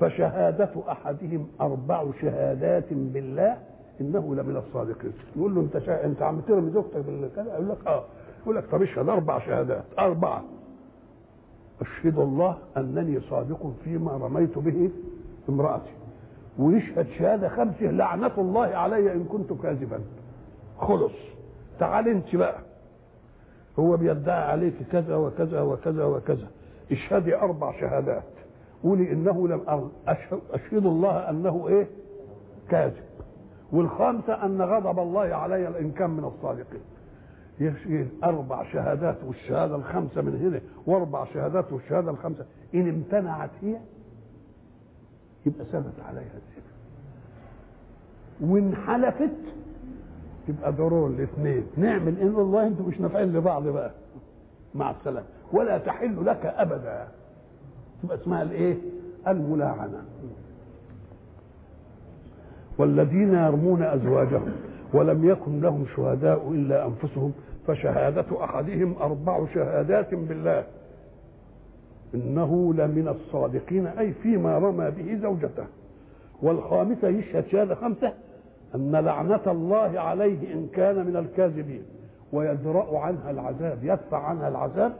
فشهادة 0.00 0.70
أحدهم 0.88 1.46
أربع 1.60 2.04
شهادات 2.20 2.84
بالله 2.92 3.56
إنه 4.00 4.34
لمن 4.34 4.56
الصادقين. 4.56 5.12
يقول 5.36 5.54
له 5.54 5.60
أنت 5.60 5.78
شا... 5.78 6.04
أنت 6.04 6.22
عم 6.22 6.40
ترمي 6.40 6.70
زوجتك 6.70 6.96
بالكذا؟ 7.06 7.52
يقول 7.52 7.68
لك 7.68 7.86
أه. 7.86 8.02
يقول 8.42 8.56
لك 8.56 8.64
طب 8.72 8.82
اشهد 8.82 9.08
أربع 9.08 9.38
شهادات. 9.38 9.84
أربعة. 9.98 10.42
أشهد 11.80 12.18
الله 12.18 12.56
أنني 12.76 13.20
صادق 13.20 13.72
فيما 13.84 14.12
رميت 14.12 14.58
به 14.58 14.90
امرأتي. 15.48 15.90
ويشهد 16.58 17.06
شهادة 17.18 17.48
خمسة 17.48 17.86
لعنة 17.86 18.32
الله 18.38 18.66
علي 18.66 19.12
إن 19.12 19.24
كنت 19.24 19.52
كاذبا. 19.62 20.00
خلص. 20.78 21.12
تعال 21.78 22.08
أنت 22.08 22.36
بقى. 22.36 22.58
هو 23.78 23.96
بيدعي 23.96 24.42
عليك 24.42 24.74
كذا 24.92 25.16
وكذا 25.16 25.60
وكذا 25.60 26.04
وكذا. 26.04 26.46
اشهدي 26.92 27.36
أربع 27.36 27.80
شهادات. 27.80 28.22
قولي 28.82 29.12
إنه 29.12 29.48
لم 29.48 29.90
أشهد 30.52 30.86
الله 30.86 31.30
أنه 31.30 31.68
إيه؟ 31.68 31.86
كاذب. 32.70 33.04
والخامسة 33.72 34.44
أن 34.44 34.62
غضب 34.62 34.98
الله 34.98 35.20
علي 35.34 35.68
إن 35.80 35.90
كان 35.90 36.10
من 36.10 36.24
الصادقين. 36.24 36.80
يشهد 37.60 38.08
أربع 38.24 38.72
شهادات 38.72 39.16
والشهادة 39.26 39.76
الخمسة 39.76 40.22
من 40.22 40.36
هنا 40.36 40.60
وأربع 40.86 41.24
شهادات 41.24 41.72
والشهادة 41.72 42.10
الخمسة. 42.10 42.46
إن 42.74 42.88
امتنعت 42.88 43.50
هي 43.62 43.76
يبقى 45.46 45.64
ثبت 45.72 46.00
عليها 46.08 46.22
الزنا 46.22 46.74
وإن 48.52 48.76
حلفت 48.76 49.30
تبقى 50.48 50.72
ضرور 50.72 51.06
الاثنين. 51.10 51.66
نعمل 51.76 52.18
إن 52.18 52.34
والله 52.34 52.66
أنتم 52.66 52.84
مش 52.88 53.00
نافعين 53.00 53.32
لبعض 53.32 53.68
بقى 53.68 53.90
مع 54.74 54.90
السلامة 54.90 55.26
ولا 55.52 55.78
تحل 55.78 56.26
لك 56.26 56.46
أبدا. 56.46 57.08
تبقى 58.02 58.16
اسمها 58.16 58.42
الإيه؟ 58.42 58.76
الملاعنة. 59.28 60.04
والذين 62.78 63.34
يرمون 63.34 63.82
أزواجهم 63.82 64.52
ولم 64.94 65.28
يكن 65.28 65.60
لهم 65.60 65.86
شهداء 65.96 66.50
إلا 66.50 66.86
أنفسهم 66.86 67.32
فشهادة 67.66 68.44
أحدهم 68.44 68.94
أربع 69.00 69.46
شهادات 69.54 70.14
بالله. 70.14 70.64
إنه 72.14 72.74
لمن 72.74 73.08
الصادقين 73.08 73.86
أي 73.86 74.12
فيما 74.12 74.58
رمى 74.58 74.90
به 74.90 75.18
زوجته. 75.22 75.64
والخامسة 76.42 77.08
يشهد 77.08 77.46
شهادة 77.46 77.74
خمسة 77.74 78.12
أن 78.74 78.92
لعنة 78.96 79.40
الله 79.46 80.00
عليه 80.00 80.54
إن 80.54 80.66
كان 80.66 81.06
من 81.06 81.16
الكاذبين. 81.16 81.82
ويدرأ 82.32 82.98
عنها 82.98 83.30
العذاب 83.30 83.78
يدفع 83.82 84.18
عنها 84.18 84.48
العذاب 84.48 84.92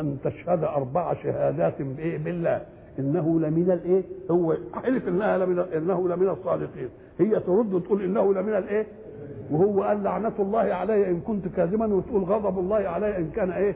أن 0.00 0.16
تشهد 0.24 0.64
أربع 0.64 1.14
شهادات 1.14 1.82
بإيه 1.82 2.18
بالله. 2.18 2.60
إنه 2.98 3.40
لمن 3.40 3.70
الإيه 3.70 4.02
هو 4.30 4.56
حلف 4.74 5.08
إنها 5.08 5.38
لمن 5.38 5.58
إنه 5.58 6.08
لمن 6.08 6.28
الصادقين. 6.28 6.88
هي 7.18 7.40
ترد 7.40 7.74
وتقول 7.74 8.02
إنه 8.04 8.34
لمن 8.34 8.56
الإيه 8.56 8.86
وهو 9.50 9.82
قال 9.82 10.02
لعنة 10.02 10.32
الله 10.38 10.58
علي 10.58 11.10
إن 11.10 11.20
كنت 11.20 11.48
كاذبا 11.48 11.94
وتقول 11.94 12.22
غضب 12.22 12.58
الله 12.58 12.76
علي 12.76 13.16
إن 13.16 13.30
كان 13.30 13.50
إيه؟ 13.50 13.74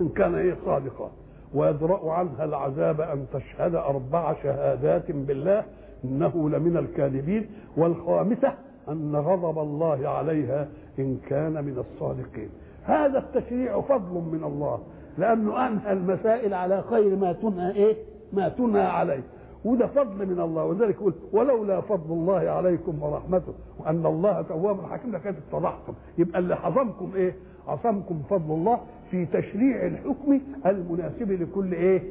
إن 0.00 0.08
كان 0.08 0.34
إيه؟ 0.34 0.54
صادقا. 0.64 1.10
ويدرأ 1.54 2.12
عنها 2.12 2.44
العذاب 2.44 3.00
أن 3.00 3.26
تشهد 3.32 3.74
أربع 3.74 4.34
شهادات 4.42 5.10
بالله 5.10 5.64
إنه 6.04 6.50
لمن 6.50 6.76
الكاذبين 6.76 7.46
والخامسة 7.76 8.54
أن 8.88 9.16
غضب 9.16 9.58
الله 9.58 10.08
عليها 10.08 10.68
إن 10.98 11.16
كان 11.28 11.52
من 11.64 11.78
الصادقين. 11.78 12.48
هذا 12.84 13.18
التشريع 13.18 13.80
فضل 13.80 14.14
من 14.32 14.44
الله 14.44 14.78
لأنه 15.18 15.66
أنهى 15.68 15.92
المسائل 15.92 16.54
على 16.54 16.82
خير 16.82 17.16
ما 17.16 17.32
تنهى 17.32 17.70
إيه؟ 17.74 17.96
ما 18.32 18.48
تنهى 18.48 18.82
عليه. 18.86 19.22
وده 19.64 19.86
فضل 19.86 20.26
من 20.26 20.40
الله 20.40 20.64
ولذلك 20.64 20.94
يقول 20.94 21.14
ولولا 21.32 21.80
فضل 21.80 22.12
الله 22.12 22.50
عليكم 22.50 23.02
ورحمته 23.02 23.52
وأن 23.80 24.06
الله 24.06 24.42
تواب 24.42 24.76
حكيم 24.90 25.12
لكانت 25.12 25.36
اتضحتم 25.48 25.92
يبقى 26.18 26.38
اللي 26.38 26.56
حصمكم 26.56 27.10
إيه؟ 27.14 27.34
عصمكم 27.68 28.22
فضل 28.30 28.54
الله 28.54 28.80
في 29.12 29.26
تشريع 29.26 29.86
الحكم 29.86 30.40
المناسب 30.66 31.32
لكل 31.32 31.72
إيه؟ 31.72 32.02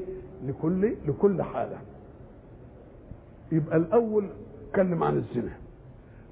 لكل 0.48 0.93
لكل 1.08 1.41
حالة. 1.41 1.77
يبقى 3.51 3.77
الأول 3.77 4.25
اتكلم 4.70 5.03
عن 5.03 5.17
الزنا 5.17 5.51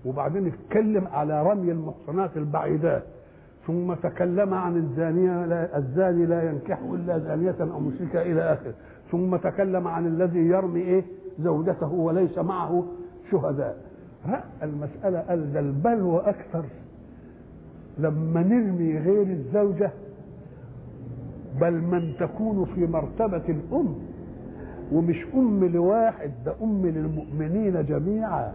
وبعدين 0.05 0.47
اتكلم 0.47 1.07
على 1.07 1.43
رمي 1.43 1.71
المحصنات 1.71 2.37
البعيدات 2.37 3.03
ثم 3.67 3.93
تكلم 3.93 4.53
عن 4.53 4.77
الزانية 4.77 5.45
لا 5.45 5.77
الزاني 5.77 6.25
لا 6.25 6.49
ينكح 6.49 6.79
إلا 6.93 7.19
زانية 7.19 7.55
أو 7.61 7.79
مشركة 7.79 8.21
إلى 8.21 8.41
آخره 8.53 8.73
ثم 9.11 9.35
تكلم 9.35 9.87
عن 9.87 10.07
الذي 10.07 10.39
يرمي 10.39 10.79
إيه 10.81 11.03
زوجته 11.39 11.91
وليس 11.93 12.37
معه 12.37 12.85
شهداء 13.31 13.77
رأى 14.29 14.43
المسألة 14.63 15.19
قال 15.19 15.57
البلوى 15.57 16.19
أكثر 16.19 16.65
لما 17.97 18.41
نرمي 18.43 18.97
غير 18.99 19.21
الزوجة 19.27 19.91
بل 21.61 21.73
من 21.73 22.13
تكون 22.19 22.65
في 22.75 22.87
مرتبة 22.87 23.43
الأم 23.49 23.95
ومش 24.91 25.25
أم 25.33 25.65
لواحد 25.65 26.31
ده 26.45 26.53
أم 26.63 26.85
للمؤمنين 26.87 27.85
جميعا 27.85 28.53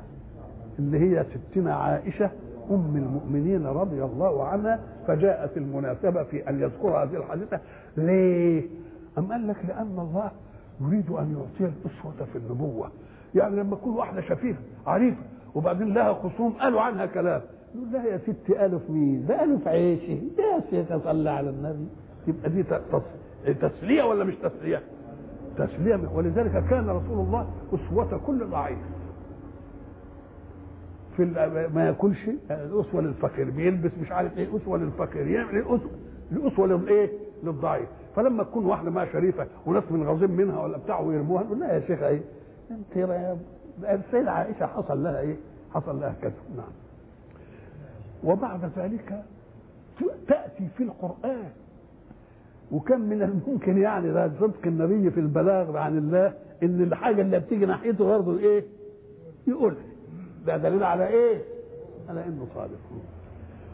اللي 0.79 0.99
هي 0.99 1.25
ستنا 1.25 1.75
عائشة 1.75 2.31
أم 2.71 2.97
المؤمنين 2.97 3.67
رضي 3.67 4.05
الله 4.05 4.45
عنها 4.45 4.81
فجاءت 5.07 5.57
المناسبة 5.57 6.23
في 6.23 6.49
أن 6.49 6.61
يذكر 6.61 6.89
هذه 6.89 7.17
الحادثة 7.17 7.61
ليه؟ 7.97 8.63
أم 9.19 9.33
قال 9.33 9.49
لك 9.49 9.57
لأن 9.69 9.99
الله 9.99 10.31
يريد 10.81 11.11
أن 11.11 11.33
يعطي 11.37 11.73
الأسوة 11.75 12.27
في 12.33 12.39
النبوة 12.39 12.91
يعني 13.35 13.57
لما 13.57 13.77
تكون 13.77 13.95
واحدة 13.97 14.21
شفيفة 14.21 14.59
عريفة 14.87 15.17
وبعدين 15.55 15.95
لها 15.95 16.13
خصوم 16.13 16.53
قالوا 16.53 16.81
عنها 16.81 17.07
كلام 17.07 17.41
يقول 17.75 17.93
لها 17.93 18.05
يا 18.07 18.19
قالوا 18.59 18.79
في 18.79 18.93
مين؟ 18.93 19.27
ده 19.27 19.59
في 19.65 19.69
عيشي 19.69 20.13
يا 20.15 20.61
شيخ 20.71 20.99
صلى 21.05 21.31
على 21.31 21.51
النبي 21.51 21.87
يبقى 22.27 22.51
دي 22.51 22.65
تسلية 23.55 24.03
ولا 24.03 24.25
مش 24.25 24.35
تسلية؟ 24.35 24.83
تسلية. 25.59 26.01
ولذلك 26.15 26.65
كان 26.71 26.89
رسول 26.91 27.19
الله 27.19 27.51
أسوة 27.75 28.21
كل 28.27 28.47
ضعيف. 28.47 28.79
في 31.17 31.25
ما 31.75 31.87
ياكلش 31.87 32.29
الاسوه 32.51 33.01
للفقير. 33.03 33.51
بيلبس 33.51 33.91
مش 34.03 34.13
عارف 34.13 34.39
إيه 34.39 34.57
أسوة 34.57 34.79
للفقير. 34.79 35.27
يعمل 35.27 35.55
إيه؟ 35.55 35.63
اسوه 35.63 35.91
الاسوه 36.33 36.67
للايه 36.67 37.11
للضعيف. 37.45 37.89
فلما 38.17 38.43
تكون 38.43 38.67
واحدة 38.67 38.91
ما 38.91 39.13
شريفة 39.13 39.47
وناس 39.67 39.85
من 39.91 40.03
غاظين 40.09 40.31
منها 40.31 40.61
ولا 40.63 40.79
بتاع 40.79 41.01
ويرموها 41.01 41.43
نقول 41.45 41.61
لها 41.61 41.73
يا 41.73 41.81
شيخ 41.87 42.03
إيه؟ 42.03 42.21
أنت 42.71 43.19
السيدة 43.85 44.31
عائشة 44.33 44.67
حصل 44.67 45.03
لها 45.03 45.21
إيه؟ 45.21 45.37
حصل 45.75 46.01
لها 46.01 46.15
كذا. 46.23 46.33
نعم. 46.57 46.73
وبعد 48.25 48.71
ذلك 48.77 49.23
تأتي 50.29 50.69
في 50.77 50.83
القرآن 50.83 51.49
وكم 52.73 53.01
من 53.01 53.23
الممكن 53.23 53.79
يعني 53.79 54.13
ده 54.13 54.31
صدق 54.41 54.67
النبي 54.67 55.11
في 55.11 55.21
البلاغ 55.21 55.77
عن 55.77 55.99
الله 55.99 56.33
إن 56.63 56.83
الحاجة 56.83 57.23
اللي 57.23 57.41
بتيجي 57.41 57.67
ناحيته 57.67 58.05
برضه 58.05 58.39
إيه 58.39 58.65
يقولها 59.47 59.85
ده 60.47 60.57
دليل 60.57 60.83
على 60.83 61.07
إيه؟ 61.09 61.39
على 62.09 62.25
إنه 62.27 62.47
صادق 62.55 62.79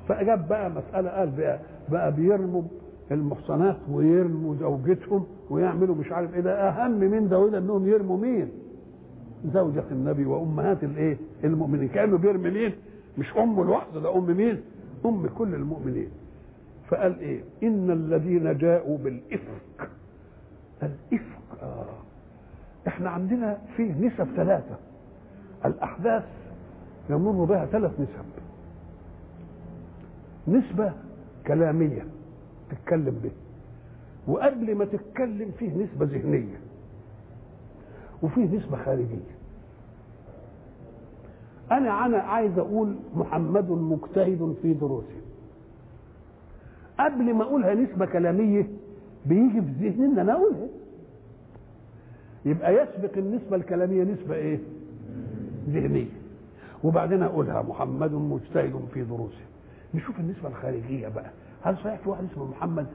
فجاب 0.09 0.49
بقى 0.49 0.71
مسألة 0.71 1.11
قال 1.11 1.31
بقى, 1.31 1.59
بقى 1.89 2.13
بيرموا 2.13 2.63
المحصنات 3.11 3.77
ويرموا 3.91 4.55
زوجتهم 4.61 5.27
ويعملوا 5.51 5.95
مش 5.95 6.13
عارف 6.13 6.35
إيه 6.35 6.41
ده 6.41 6.69
أهم 6.69 6.91
من 7.01 7.29
ده 7.29 7.39
وده 7.39 7.59
إنهم 7.59 7.89
يرموا 7.89 8.19
مين؟ 8.19 8.49
زوجة 9.55 9.85
النبي 9.91 10.25
وأمهات 10.27 10.85
الإيه؟ 10.85 11.17
المؤمنين 11.45 11.89
كانوا 11.89 12.19
بيرمي 12.19 12.51
مين؟ 12.51 12.73
مش 13.19 13.37
امه 13.37 13.65
لوحده 13.65 14.01
ده 14.01 14.17
أم 14.17 14.37
مين؟ 14.37 14.61
أم 15.07 15.27
كل 15.39 15.55
المؤمنين 15.55 16.09
فقال 16.91 17.19
إيه؟ 17.21 17.41
إن 17.63 17.91
الذين 17.91 18.59
جاءوا 18.59 18.99
بالإفك. 18.99 19.91
الإفك 20.83 21.63
آه. 21.63 21.85
إحنا 22.89 23.11
عندنا 23.11 23.59
فيه 23.77 23.93
نسب 23.93 24.27
ثلاثة. 24.37 24.77
الأحداث 25.65 26.25
يمر 27.11 27.45
بها 27.45 27.67
ثلاث 27.67 28.01
نسب. 28.01 28.25
نسبة 30.49 30.93
كلامية 31.47 32.05
تتكلم 32.71 33.21
به. 33.23 33.31
وقبل 34.33 34.75
ما 34.75 34.85
تتكلم 34.85 35.51
فيه 35.59 35.85
نسبة 35.85 36.07
ذهنية. 36.07 36.61
وفيه 38.23 38.57
نسبة 38.57 38.77
خارجية. 38.85 39.41
أنا 41.73 42.07
أنا 42.07 42.19
عايز 42.19 42.59
أقول 42.59 42.97
محمد 43.15 43.71
مجتهد 43.71 44.57
في 44.63 44.75
دروسه. 44.75 45.20
قبل 47.05 47.35
ما 47.35 47.43
أقولها 47.43 47.75
نسبة 47.75 48.07
كلامية 48.07 48.67
بيجي 49.27 49.63
في 49.63 49.89
ذهني 49.89 50.07
إن 50.07 50.19
أنا 50.19 50.33
أقولها. 50.33 50.69
يبقى 52.45 52.75
يسبق 52.75 53.17
النسبة 53.19 53.57
الكلامية 53.57 54.05
نسبة 54.05 54.35
إيه؟ 54.35 54.59
ذهنية. 55.69 56.07
وبعدين 56.85 57.23
أقولها 57.23 57.63
محمد 57.63 58.13
مجتهد 58.13 58.81
في 58.95 59.03
دروسه. 59.05 59.41
نشوف 59.95 60.21
النسبة 60.21 60.49
الخارجية 60.49 61.09
بقى. 61.09 61.31
هل 61.63 61.77
صحيح 61.77 62.01
في 62.01 62.09
واحد 62.11 62.25
اسمه 62.33 62.45
محمد؟ 62.51 62.87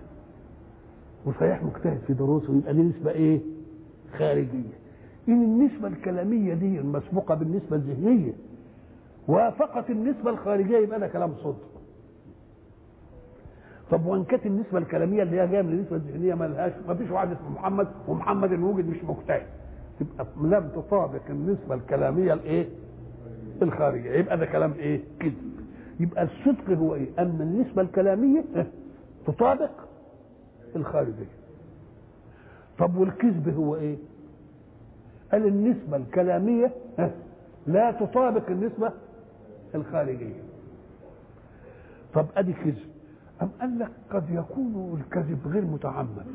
وصحيح 1.26 1.64
مجتهد 1.64 2.00
في 2.08 2.14
دروسه 2.14 2.54
يبقى 2.58 2.74
دي 2.74 2.82
نسبة 2.82 3.12
إيه؟ 3.12 3.40
خارجية. 4.18 4.74
إن 5.30 5.44
النسبة 5.44 5.88
الكلامية 5.88 6.54
دي 6.54 6.80
المسبوقة 6.80 7.36
بالنسبة 7.36 7.76
الذهنية 7.76 8.34
وافقت 9.28 9.90
النسبة 9.90 10.30
الخارجية 10.30 10.78
يبقى 10.78 11.00
ده 11.00 11.08
كلام 11.08 11.34
صدق. 11.44 11.75
طب 13.92 14.06
وان 14.06 14.24
كانت 14.24 14.46
النسبة 14.46 14.78
الكلامية 14.78 15.24
اللي 15.24 15.42
هي 15.42 15.48
جاية 15.48 15.62
من 15.62 15.74
النسبة 15.74 15.96
الذهنية 15.96 16.34
ما 16.36 16.46
لهاش؟ 16.46 16.72
ما 16.88 16.94
فيش 16.96 17.10
واحد 17.12 17.32
اسمه 17.32 17.50
محمد 17.50 17.88
ومحمد 18.08 18.52
الوجد 18.52 18.88
مش 18.90 19.04
مجتهد. 19.04 19.46
تبقى 20.00 20.26
لم 20.42 20.70
تطابق 20.76 21.22
النسبة 21.30 21.76
الكلامية 21.76 22.34
الإيه؟ 22.34 22.68
الخارجية. 23.62 24.12
يبقى 24.12 24.38
ده 24.38 24.46
كلام 24.46 24.74
إيه؟ 24.74 25.02
كذب. 25.20 25.54
يبقى 26.00 26.24
الصدق 26.24 26.70
هو 26.70 26.96
إيه؟ 26.96 27.08
أن 27.20 27.42
النسبة 27.42 27.82
الكلامية 27.82 28.44
تطابق 29.28 29.72
الخارجية. 30.76 31.26
طب 32.80 32.96
والكذب 32.98 33.54
هو 33.58 33.76
إيه؟ 33.76 33.98
قال 35.32 35.48
النسبة 35.48 35.98
الكلامية 35.98 36.72
لا 37.68 37.92
تطابق 37.92 38.50
النسبة 38.50 38.92
الخارجية. 39.76 40.44
طب 42.14 42.26
أدي 42.38 42.54
كذب. 42.54 42.95
أم 43.46 43.52
قال 43.62 43.80
لك 43.80 43.92
قد 44.12 44.30
يكون 44.30 45.02
الكذب 45.02 45.48
غير 45.48 45.62
متعمد؟ 45.66 46.26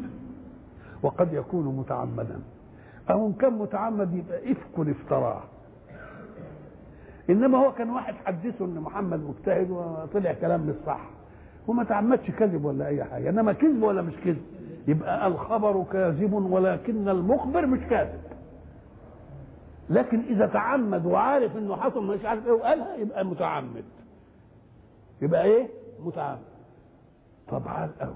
وقد 1.02 1.32
يكون 1.32 1.76
متعمدا. 1.76 2.40
أو 3.10 3.26
إن 3.26 3.32
كان 3.32 3.52
متعمد 3.52 4.14
يبقى 4.14 4.52
إفك 4.52 4.88
افتراه 4.88 5.42
إنما 7.30 7.58
هو 7.58 7.72
كان 7.72 7.90
واحد 7.90 8.14
حدثه 8.14 8.64
إن 8.64 8.80
محمد 8.80 9.20
مجتهد 9.20 9.70
وطلع 9.70 10.32
كلام 10.32 10.60
مش 10.60 10.74
صح. 10.86 11.00
وما 11.68 11.84
تعمدش 11.84 12.30
كذب 12.30 12.64
ولا 12.64 12.86
أي 12.86 13.04
حاجة. 13.04 13.30
إنما 13.30 13.52
كذب 13.52 13.82
ولا 13.82 14.02
مش 14.02 14.14
كذب. 14.24 14.42
يبقى 14.88 15.26
الخبر 15.26 15.84
كاذب 15.92 16.32
ولكن 16.32 17.08
المخبر 17.08 17.66
مش 17.66 17.80
كاذب. 17.90 18.20
لكن 19.90 20.20
إذا 20.20 20.46
تعمد 20.46 21.06
وعارف 21.06 21.56
إنه 21.56 21.76
حصل 21.76 22.06
مش 22.06 22.24
عارف 22.24 22.46
إيه 22.46 22.52
وقالها 22.52 22.96
يبقى 22.96 23.24
متعمد. 23.24 23.84
يبقى 25.22 25.44
إيه؟ 25.44 25.68
متعمد. 26.04 26.49
طبعا 27.50 27.90
قوي 28.00 28.14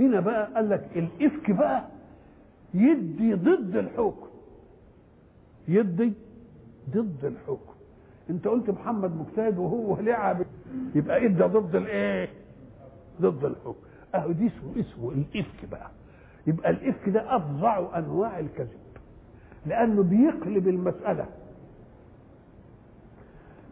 هنا 0.00 0.20
بقى 0.20 0.54
قال 0.54 0.70
لك 0.70 0.88
الإفك 0.96 1.50
بقى 1.50 1.84
يدي 2.74 3.34
ضد 3.34 3.76
الحكم. 3.76 4.26
يدي 5.68 6.12
ضد 6.90 7.24
الحكم. 7.24 7.72
انت 8.30 8.48
قلت 8.48 8.70
محمد 8.70 9.16
مجتهد 9.16 9.58
وهو 9.58 9.96
لعب. 10.00 10.42
يبقى 10.94 11.26
ادى 11.26 11.42
ضد 11.44 11.76
الإيه؟ 11.76 12.28
ضد 13.20 13.44
الحكم. 13.44 13.74
أهو 14.14 14.32
دي 14.32 14.46
اسمه 14.46 14.80
اسمه 14.80 15.10
الإفك 15.10 15.64
بقى. 15.70 15.90
يبقى 16.46 16.70
الإفك 16.70 17.08
ده 17.08 17.36
أفظع 17.36 17.98
أنواع 17.98 18.38
الكذب. 18.38 18.78
لأنه 19.66 20.02
بيقلب 20.02 20.68
المسألة. 20.68 21.26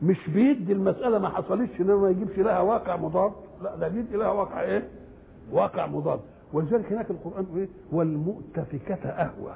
مش 0.02 0.30
بيدي 0.30 0.72
المسألة 0.72 1.18
ما 1.18 1.28
حصلتش 1.28 1.80
انما 1.80 1.96
ما 1.96 2.10
يجيبش 2.10 2.38
لها 2.38 2.60
واقع 2.60 2.96
مضاد. 2.96 3.32
لا 3.62 3.76
ده 3.76 3.88
بيدي 3.88 4.16
لها 4.16 4.28
واقع 4.30 4.60
إيه؟ 4.62 4.88
واقع 5.52 5.86
مضاد. 5.86 6.20
ولذلك 6.52 6.92
هناك 6.92 7.10
القرآن 7.10 7.46
إيه 7.56 7.68
والمؤتفكة 7.92 9.08
أهوى. 9.08 9.52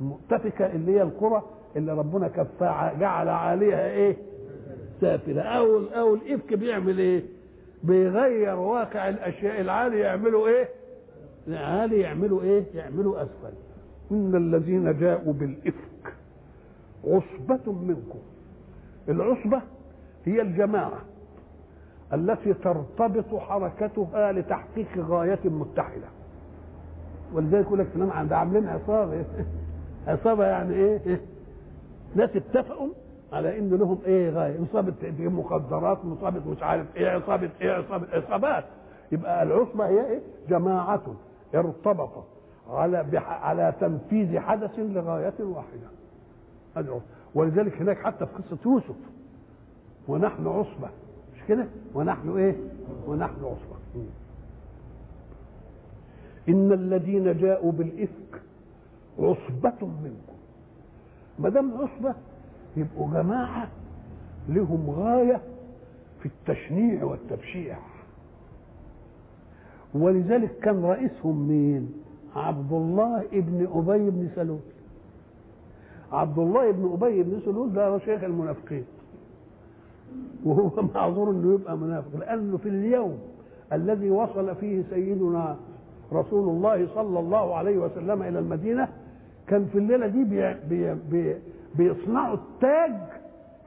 المؤتفكة 0.00 0.66
اللي 0.66 0.92
هي 0.96 1.02
القرى 1.02 1.42
اللي 1.76 1.92
ربنا 1.92 2.28
كفاها 2.28 2.94
جعل 2.98 3.28
عليها 3.28 3.90
إيه؟ 3.90 4.16
سافلة. 5.00 5.42
أو 5.42 5.78
أو 5.78 6.14
الافك 6.14 6.54
بيعمل 6.54 6.98
إيه؟ 6.98 7.22
بيغير 7.84 8.54
واقع 8.56 9.08
الأشياء. 9.08 9.60
العالي 9.60 9.98
يعملوا 10.00 10.48
إيه؟ 10.48 10.68
العالي 11.48 12.00
يعملوا 12.00 12.42
إيه؟ 12.42 12.64
يعملوا 12.74 13.22
أسفل. 13.22 13.52
إن 14.12 14.34
الذين 14.36 14.98
جاءوا 14.98 15.32
بالإفك 15.32 16.14
عصبة 17.04 17.72
منكم. 17.72 18.18
العصبة 19.08 19.60
هي 20.24 20.42
الجماعة 20.42 20.98
التي 22.12 22.54
ترتبط 22.54 23.34
حركتها 23.34 24.32
لتحقيق 24.32 24.98
غاية 24.98 25.38
متحدة. 25.44 26.08
ولذلك 27.34 27.66
يقول 27.66 27.78
لك 27.78 27.86
فلان 27.86 28.28
ده 28.28 28.36
عاملين 28.36 28.68
عصابة. 28.68 29.24
عصابة 30.06 30.44
يعني 30.44 30.74
إيه؟ 30.74 31.00
ناس 32.16 32.30
اتفقوا 32.36 32.88
على 33.32 33.58
إن 33.58 33.70
لهم 33.70 33.98
إيه 34.06 34.30
غاية؟ 34.30 34.60
عصابه 34.60 34.94
مخدرات 35.28 35.98
عصابه 36.04 36.50
مش 36.50 36.62
عارف 36.62 36.96
إيه 36.96 37.08
عصابه 37.08 37.50
إيه 37.60 37.72
عصابه 37.72 38.06
عصابات 38.12 38.64
يبقى 39.12 39.42
العصبة 39.42 39.86
هي 39.86 40.06
إيه؟ 40.06 40.20
جماعة 40.48 41.02
ارتبطت 41.54 42.24
على. 42.70 43.04
على 43.18 43.74
تنفيذ 43.80 44.38
حدث 44.38 44.78
لغاية 44.78 45.34
واحدة. 45.40 45.88
ولذلك 47.34 47.76
هناك 47.82 47.98
حتى 47.98 48.26
في 48.26 48.32
قصة 48.32 48.58
يوسف 48.66 48.96
ونحن 50.08 50.46
عصبة. 50.46 50.88
مش 51.36 51.42
كده؟ 51.48 51.66
ونحن 51.94 52.36
إيه؟ 52.36 52.56
ونحن 53.06 53.44
عصبة. 53.44 54.06
إن 56.48 56.72
الذين 56.72 57.38
جاءوا 57.38 57.72
بالإفك 57.72 58.42
عصبة 59.18 59.86
منكم. 59.86 60.36
ما 61.38 61.48
دام 61.48 61.72
عصبة 61.74 62.14
يبقوا 62.76 63.10
جماعة 63.10 63.68
لهم 64.48 64.90
غاية 64.90 65.40
في 66.20 66.26
التشنيع 66.26 67.04
والتبشيع. 67.04 67.78
ولذلك 69.94 70.58
كان 70.58 70.84
رئيسهم 70.84 71.48
مين؟ 71.48 71.92
عبد 72.36 72.72
الله 72.72 73.24
ابن 73.32 73.68
أبي 73.74 74.10
بن 74.10 74.28
سلول. 74.34 74.60
عبد 76.12 76.38
الله 76.38 76.68
ابن 76.68 76.92
أبي 76.92 77.22
بن 77.22 77.40
سلول 77.44 77.72
ده 77.72 77.98
شيخ 77.98 78.24
المنافقين. 78.24 78.84
وهو 80.44 80.70
معذور 80.94 81.30
إنه 81.30 81.54
يبقى 81.54 81.76
منافق 81.76 82.16
لأنه 82.18 82.56
في 82.56 82.68
اليوم 82.68 83.18
الذي 83.72 84.10
وصل 84.10 84.54
فيه 84.56 84.82
سيدنا 84.90 85.56
رسول 86.12 86.48
الله 86.48 86.88
صلى 86.94 87.18
الله 87.18 87.54
عليه 87.56 87.78
وسلم 87.78 88.22
إلى 88.22 88.38
المدينة 88.38 88.88
كان 89.46 89.66
في 89.66 89.78
الليلة 89.78 90.06
دي 90.06 90.24
بي 90.24 90.54
بي 90.68 90.94
بي 91.10 91.36
بيصنعوا 91.74 92.34
التاج 92.34 92.92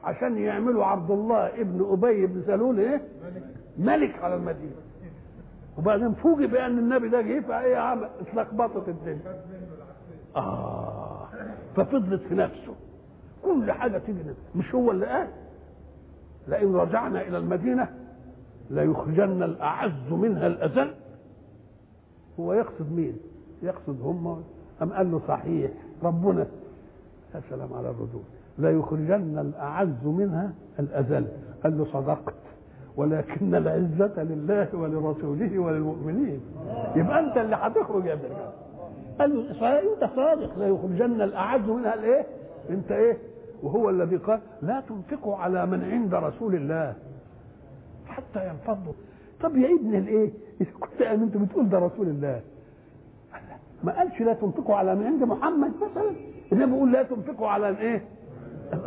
عشان 0.04 0.38
يعملوا 0.38 0.84
عبد 0.84 1.10
الله 1.10 1.46
ابن 1.60 1.86
أبي 1.90 2.26
بن 2.26 2.42
سلول 2.46 2.78
إيه؟ 2.80 3.00
ملك 3.78 4.18
على 4.22 4.34
المدينة. 4.34 4.76
وبعدين 5.78 6.12
فوجئ 6.12 6.46
بأن 6.46 6.78
النبي 6.78 7.08
ده 7.08 7.20
جه 7.20 7.40
فايه 7.40 7.76
عمل 7.76 8.08
اتلخبطت 8.20 8.88
الدنيا. 8.88 9.42
آه. 10.36 11.05
ففضلت 11.76 12.22
في 12.28 12.34
نفسه. 12.34 12.74
كل 13.44 13.72
حاجة 13.72 13.98
تيجي 13.98 14.18
مش 14.56 14.74
هو 14.74 14.90
اللي 14.90 15.06
قال؟ 15.06 15.28
لئن 16.48 16.74
رجعنا 16.76 17.20
إلى 17.20 17.38
المدينة 17.38 17.88
ليخرجن 18.70 19.42
الأعز 19.42 20.12
منها 20.12 20.46
الأذل. 20.46 20.94
هو 22.40 22.52
يقصد 22.52 22.92
مين؟ 22.92 23.16
يقصد 23.62 24.00
هم؟ 24.02 24.42
أم 24.82 24.92
قال 24.92 25.12
له 25.12 25.20
صحيح؟ 25.28 25.70
ربنا. 26.02 26.46
يا 27.34 27.40
سلام 27.50 27.72
على 27.72 27.90
الردود 27.90 28.24
لا 28.58 28.70
يخرجن 28.70 29.38
الأعز 29.38 30.04
منها 30.06 30.52
الأذل. 30.78 31.26
قال 31.64 31.78
له 31.78 31.84
صدقت. 31.92 32.34
ولكن 32.96 33.54
العزة 33.54 34.22
لله 34.22 34.68
ولرسوله 34.74 35.58
وللمؤمنين. 35.58 36.40
يبقى 36.96 37.20
أنت 37.20 37.36
اللي 37.36 37.56
هتخرج 37.56 38.04
يا 38.04 38.12
ابن 38.12 38.28
قال 39.18 39.48
أنت 39.62 40.10
صادق 40.16 40.58
لا 40.58 40.68
يخرجن 40.68 41.20
الأعز 41.22 41.60
منها 41.60 41.94
الإيه؟ 41.94 42.26
أنت 42.70 42.92
إيه؟ 42.92 43.18
وهو 43.62 43.90
الذي 43.90 44.16
قال 44.16 44.40
لا 44.62 44.82
تنفقوا 44.88 45.36
على 45.36 45.66
من 45.66 45.84
عند 45.84 46.14
رسول 46.14 46.54
الله 46.54 46.94
حتى 48.06 48.48
ينفضوا 48.48 48.92
طب 49.40 49.56
يا 49.56 49.68
ابن 49.80 49.94
الإيه؟ 49.94 50.30
إذا 50.60 50.70
كنت 50.80 51.02
أنت 51.02 51.36
بتقول 51.36 51.68
ده 51.68 51.78
رسول 51.78 52.08
الله 52.08 52.40
ما 53.84 53.98
قالش 53.98 54.20
لا 54.20 54.34
تنفقوا 54.34 54.74
على 54.76 54.94
من 54.94 55.06
عند 55.06 55.22
محمد 55.22 55.72
مثلا 55.76 56.10
النبي 56.52 56.72
بيقول 56.72 56.92
لا 56.92 57.02
تنفقوا 57.02 57.48
على 57.48 57.68
الايه؟ 57.68 58.04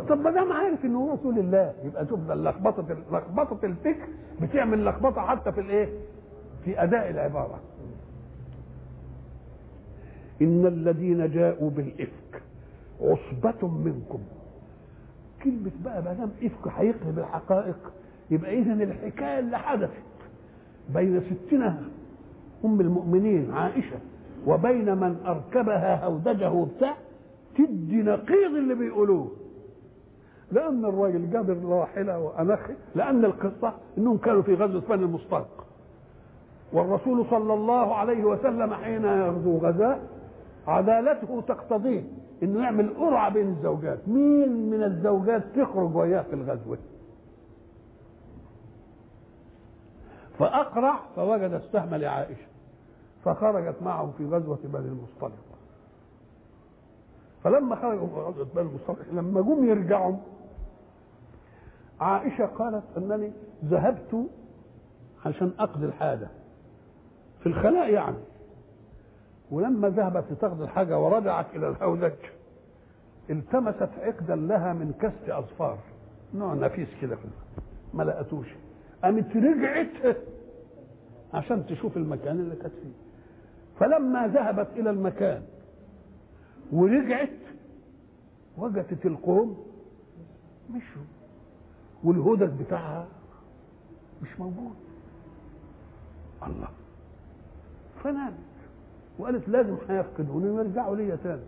طب 0.08 0.20
ما 0.20 0.30
دام 0.30 0.52
عارف 0.52 0.84
ان 0.84 0.94
هو 0.94 1.14
رسول 1.14 1.38
الله 1.38 1.72
يبقى 1.84 2.04
تفضل 2.04 2.44
لخبطه 2.44 2.84
لخبطه 3.12 3.66
الفكر 3.66 4.08
بتعمل 4.40 4.84
لخبطة 4.84 5.20
حتى 5.20 5.52
في 5.52 5.60
الإيه؟ 5.60 5.88
في 6.64 6.82
أداء 6.82 7.10
العبارة. 7.10 7.60
إن 10.42 10.66
الذين 10.66 11.30
جاءوا 11.30 11.70
بالإفك 11.70 12.42
عصبة 13.00 13.68
منكم. 13.68 14.18
كلمة 15.44 15.70
بقى 15.84 16.02
ما 16.02 16.12
دام 16.12 16.30
إفك 16.42 16.68
هيقلب 16.76 17.18
الحقائق 17.18 17.92
يبقى 18.30 18.58
اذا 18.58 18.72
الحكاية 18.72 19.38
اللي 19.38 19.58
حدثت 19.58 19.90
بين 20.94 21.20
ستنا 21.20 21.82
أم 22.64 22.80
المؤمنين 22.80 23.50
عائشة 23.52 23.96
وبين 24.46 24.94
من 24.96 25.16
أركبها 25.26 26.04
هودجه 26.04 26.50
وبتاع 26.52 26.94
تدي 27.58 28.02
نقيض 28.02 28.54
اللي 28.56 28.74
بيقولوه 28.74 29.30
لأن 30.52 30.84
الراجل 30.84 31.30
جاب 31.30 31.50
الراحله 31.50 32.18
وانخ 32.18 32.60
لأن 32.94 33.24
القصة 33.24 33.72
إنهم 33.98 34.16
كانوا 34.16 34.42
في 34.42 34.54
غزوة 34.54 34.80
بني 34.88 35.02
المصطلق 35.04 35.66
والرسول 36.72 37.26
صلى 37.30 37.54
الله 37.54 37.94
عليه 37.94 38.24
وسلم 38.24 38.74
حين 38.74 39.04
يغزو 39.04 39.58
غزاة 39.58 39.98
عدالته 40.66 41.40
تقتضيه 41.48 42.02
إنه 42.42 42.62
يعمل 42.62 42.94
قرعة 42.94 43.28
بين 43.28 43.48
الزوجات. 43.48 44.08
مين 44.08 44.70
من 44.70 44.82
الزوجات 44.82 45.42
تخرج 45.56 45.96
وياه 45.96 46.22
في 46.22 46.32
الغزوة؟ 46.34 46.78
فأقرع 50.38 51.00
فوجد 51.16 51.52
السهم 51.52 51.94
لعائشة 51.94 52.46
فخرجت 53.24 53.82
معه 53.82 54.12
في 54.18 54.26
غزوة 54.26 54.58
بني 54.64 54.88
المصطلق. 54.88 55.32
فلما 57.44 57.76
خرجوا 57.76 58.06
في 58.06 58.14
غزوة 58.14 58.46
بني 58.54 58.68
المصطلق 58.68 58.98
لما 59.12 59.40
جم 59.40 59.64
يرجعوا 59.68 60.16
عائشة 62.00 62.46
قالت 62.46 62.84
أنني 62.96 63.32
ذهبت 63.64 64.26
عشان 65.26 65.52
أقضي 65.58 65.86
الحاجة. 65.86 66.28
في 67.40 67.46
الخلاء 67.46 67.90
يعني. 67.90 68.16
ولما 69.50 69.88
ذهبت 69.88 70.24
لتقضي 70.32 70.64
الحاجة 70.64 70.98
ورجعت 70.98 71.46
إلى 71.54 71.68
الهودج 71.68 72.12
التمست 73.30 73.88
عقدا 73.98 74.36
لها 74.36 74.72
من 74.72 74.92
كست 74.92 75.28
أظفار. 75.30 75.78
نوع 76.34 76.54
نفيس 76.54 76.88
كده 77.00 77.18
ما 77.94 78.02
لقتوش 78.02 78.46
قامت 79.04 79.36
رجعت 79.36 80.16
عشان 81.34 81.66
تشوف 81.66 81.96
المكان 81.96 82.40
اللي 82.40 82.56
كانت 82.56 82.74
فيه. 82.82 82.92
فلما 83.80 84.26
ذهبت 84.26 84.68
إلى 84.76 84.90
المكان 84.90 85.42
ورجعت 86.72 87.28
وجدت 88.58 89.06
القوم 89.06 89.66
مشوا. 90.70 91.02
والهدد 92.04 92.58
بتاعها 92.62 93.06
مش 94.22 94.40
موجود. 94.40 94.74
الله. 96.46 96.68
فنامت 98.04 98.34
وقالت 99.20 99.48
لازم 99.48 99.76
هيفقدوني 99.88 100.50
ويرجعوا 100.50 100.96
ليا 100.96 101.16
تاني 101.16 101.42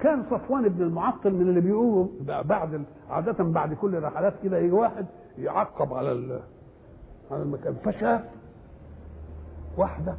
كان 0.00 0.22
صفوان 0.30 0.68
بن 0.68 0.82
المعطل 0.82 1.32
من 1.34 1.48
اللي 1.48 1.60
بيقولوا 1.60 2.06
بعد 2.42 2.82
عادة 3.10 3.44
بعد 3.44 3.74
كل 3.74 4.02
رحلات 4.02 4.34
كده 4.42 4.58
يجي 4.58 4.72
واحد 4.72 5.06
يعقب 5.38 5.94
على 5.94 6.40
على 7.30 7.42
المكان 7.42 7.74
فشاف 7.84 8.20
واحدة 9.76 10.14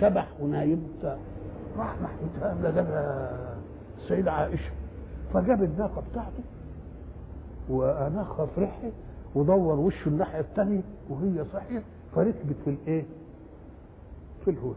شبح 0.00 0.28
ونايم 0.40 0.88
راح 1.78 1.94
ناحيتها 2.02 2.70
لقى 2.72 3.30
السيدة 4.02 4.32
عائشة 4.32 4.70
فجاب 5.34 5.62
الناقه 5.62 6.02
بتاعته 6.12 6.42
واناخها 7.68 8.46
في 8.46 8.60
ريحة 8.60 8.90
ودور 9.34 9.78
وشه 9.80 10.08
الناحية 10.08 10.40
الثانية 10.40 10.82
وهي 11.10 11.44
صحيت 11.52 11.82
فركبت 12.14 12.56
في 12.64 12.70
الإيه؟ 12.70 13.04
في 14.44 14.50
الهودج. 14.50 14.76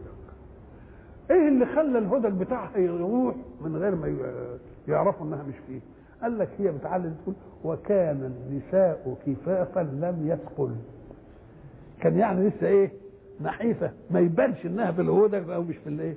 إيه 1.30 1.48
اللي 1.48 1.66
خلى 1.66 1.98
الهودج 1.98 2.32
بتاعها 2.40 2.78
يروح 2.78 3.34
من 3.60 3.76
غير 3.76 3.94
ما 3.94 4.16
يعرفوا 4.88 5.26
إنها 5.26 5.42
مش 5.42 5.54
فيه؟ 5.66 5.80
قال 6.22 6.38
لك 6.38 6.48
هي 6.58 6.72
بتعلم 6.72 7.14
تقول 7.22 7.34
وكان 7.64 8.32
النساء 8.50 9.16
كفافا 9.26 9.80
لم 9.80 10.28
يثقل. 10.28 10.74
كان 12.00 12.18
يعني 12.18 12.48
لسه 12.48 12.66
إيه؟ 12.66 12.90
نحيفة 13.40 13.90
ما 14.10 14.20
يبانش 14.20 14.66
إنها 14.66 14.92
في 14.92 15.00
الهودج 15.00 15.50
أو 15.50 15.62
مش 15.62 15.76
في 15.76 15.88
الإيه؟ 15.88 16.14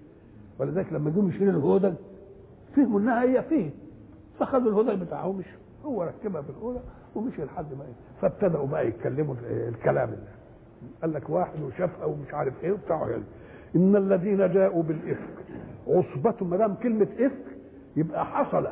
ولذلك 0.60 0.94
لما 0.94 1.10
جم 1.10 1.30
يشيلوا 1.30 1.52
الهودج 1.60 1.94
فهموا 2.76 3.00
إنها 3.00 3.24
هي 3.24 3.44
فيه 3.44 3.70
فخدوا 4.40 4.70
الهودج 4.72 5.02
بتاعه 5.02 5.28
ومشوا 5.28 5.60
هو 5.86 6.04
ركبها 6.04 6.42
في 6.42 6.50
الهودج 6.50 6.80
ومشي 7.16 7.44
لحد 7.46 7.74
ما 7.74 7.84
إيه 7.84 7.94
فابتدأوا 8.22 8.68
بقى 8.68 8.88
يتكلموا 8.88 9.36
الكلام 9.50 10.10
اللي 10.10 10.28
قال 11.02 11.14
لك 11.14 11.30
واحد 11.30 11.62
وشافها 11.62 12.06
ومش 12.06 12.34
عارف 12.34 12.64
إيه 12.64 12.72
وبتاع 12.72 13.08
يعني 13.10 13.24
إن 13.76 13.96
الذين 13.96 14.38
جاءوا 14.54 14.84
بالإفك 14.84 15.46
عصبة 15.88 16.46
ما 16.48 16.58
دام 16.58 16.74
كلمة 16.76 17.08
إفك 17.20 17.58
يبقى 17.96 18.26
حصل 18.26 18.68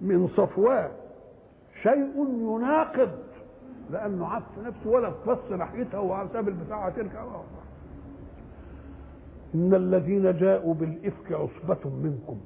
من 0.00 0.28
صفوان 0.28 0.88
شيء 1.82 2.12
يناقض 2.40 3.10
لأنه 3.90 4.26
عف 4.26 4.58
نفسه 4.66 4.90
ولا 4.90 5.12
تبص 5.24 5.50
ناحيتها 5.58 6.00
وساب 6.00 6.48
البتاع 6.48 6.88
ترجع 6.88 7.24
إن 9.54 9.74
الذين 9.74 10.36
جاءوا 10.38 10.74
بالإفك 10.74 11.32
عصبة 11.32 11.90
منكم. 11.90 12.36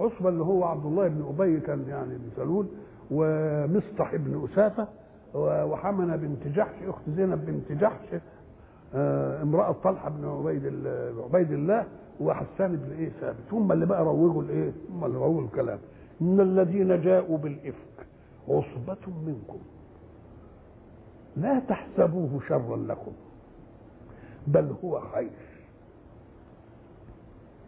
عصبة 0.00 0.28
اللي 0.28 0.44
هو 0.44 0.64
عبد 0.64 0.86
الله 0.86 1.08
بن 1.08 1.24
أبي 1.28 1.60
كان 1.60 1.84
يعني 1.88 2.14
بن 2.14 2.30
سلول 2.36 2.66
ومصطح 3.10 4.16
بن 4.16 4.48
أسافة 4.52 4.88
وحمنة 5.34 6.16
بنت 6.16 6.46
جحش 6.56 6.82
أخت 6.88 7.02
زينب 7.16 7.46
بنت 7.46 7.72
جحش 7.80 8.06
امرأة 8.94 9.72
طلحة 9.72 10.08
بن 10.08 10.24
عبيد 10.28 10.66
عبيد 11.18 11.52
الله 11.52 11.86
وحسان 12.20 12.76
بن 12.76 12.92
إيه 12.98 13.08
ثابت. 13.20 13.52
هم 13.52 13.72
اللي 13.72 13.86
بقى 13.86 14.04
روجوا 14.04 14.42
الإيه؟ 14.42 14.72
هم 14.92 15.04
اللي 15.04 15.18
روجوا 15.18 15.42
الكلام. 15.42 15.78
إن 16.22 16.40
الذين 16.40 17.02
جاءوا 17.02 17.38
بالإفك 17.38 18.06
عصبة 18.48 19.12
منكم. 19.26 19.58
لا 21.36 21.58
تحسبوه 21.58 22.40
شرا 22.48 22.76
لكم 22.76 23.12
بل 24.46 24.74
هو 24.84 25.00
خير. 25.00 25.30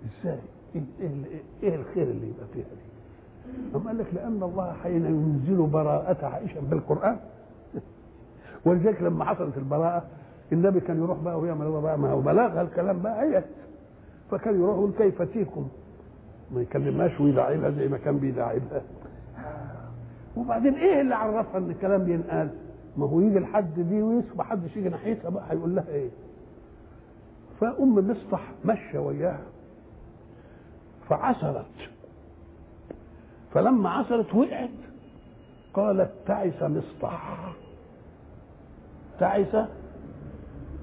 إزاي؟ 0.05 0.39
إيه, 0.75 0.83
إيه, 1.01 1.43
إيه 1.63 1.75
الخير 1.75 2.03
اللي 2.03 2.29
يبقى 2.29 2.47
فيها 2.55 2.65
دي؟ 2.65 2.93
أم 3.77 3.89
قال 3.89 3.99
لك 3.99 4.15
لأن 4.15 4.43
الله 4.43 4.73
حين 4.73 5.05
ينزل 5.05 5.67
براءة 5.67 6.27
عائشة 6.27 6.61
بالقرآن. 6.61 7.17
ولذلك 8.67 9.03
لما 9.03 9.25
حصلت 9.25 9.57
البراءة 9.57 10.07
النبي 10.53 10.81
كان 10.81 10.97
يروح 11.03 11.19
بقى 11.19 11.37
مريضة 11.55 11.81
بقى 11.81 11.99
ما 11.99 12.11
هو 12.11 12.21
بلغها 12.21 12.63
الكلام 12.63 13.03
بقى 13.03 13.23
هي 13.25 13.45
فكان 14.31 14.55
يروح 14.55 14.77
يقول 14.77 14.93
كيف 14.99 15.23
تيكم؟ 15.23 15.69
ما 16.55 16.61
يكلمهاش 16.63 17.21
ويدعي 17.21 17.57
لها 17.57 17.71
زي 17.71 17.89
ما 17.89 17.99
كان 17.99 18.19
بيدعي 18.19 18.59
لها. 18.59 18.83
وبعدين 20.37 20.75
إيه 20.75 21.01
اللي 21.01 21.15
عرفها 21.15 21.59
إن 21.59 21.71
الكلام 21.71 22.05
بينقال؟ 22.05 22.51
ما 22.97 23.07
هو 23.07 23.21
يجي 23.21 23.39
لحد 23.39 23.81
دي 23.81 24.03
ويسمع 24.03 24.45
حدش 24.45 24.77
يجي 24.77 24.89
ناحيتها 24.89 25.31
بقى 25.31 25.45
هيقول 25.51 25.75
لها 25.77 25.89
إيه؟ 25.89 26.11
فأم 27.61 27.95
مصطح 28.11 28.53
مشى 28.65 28.99
وياها. 28.99 29.41
فعثرت 31.09 31.67
فلما 33.55 33.91
عثرت 33.91 34.35
وقعت 34.35 34.71
قالت 35.75 36.11
تعس 36.27 36.63
مصطح. 36.63 37.53
تعس 39.21 39.57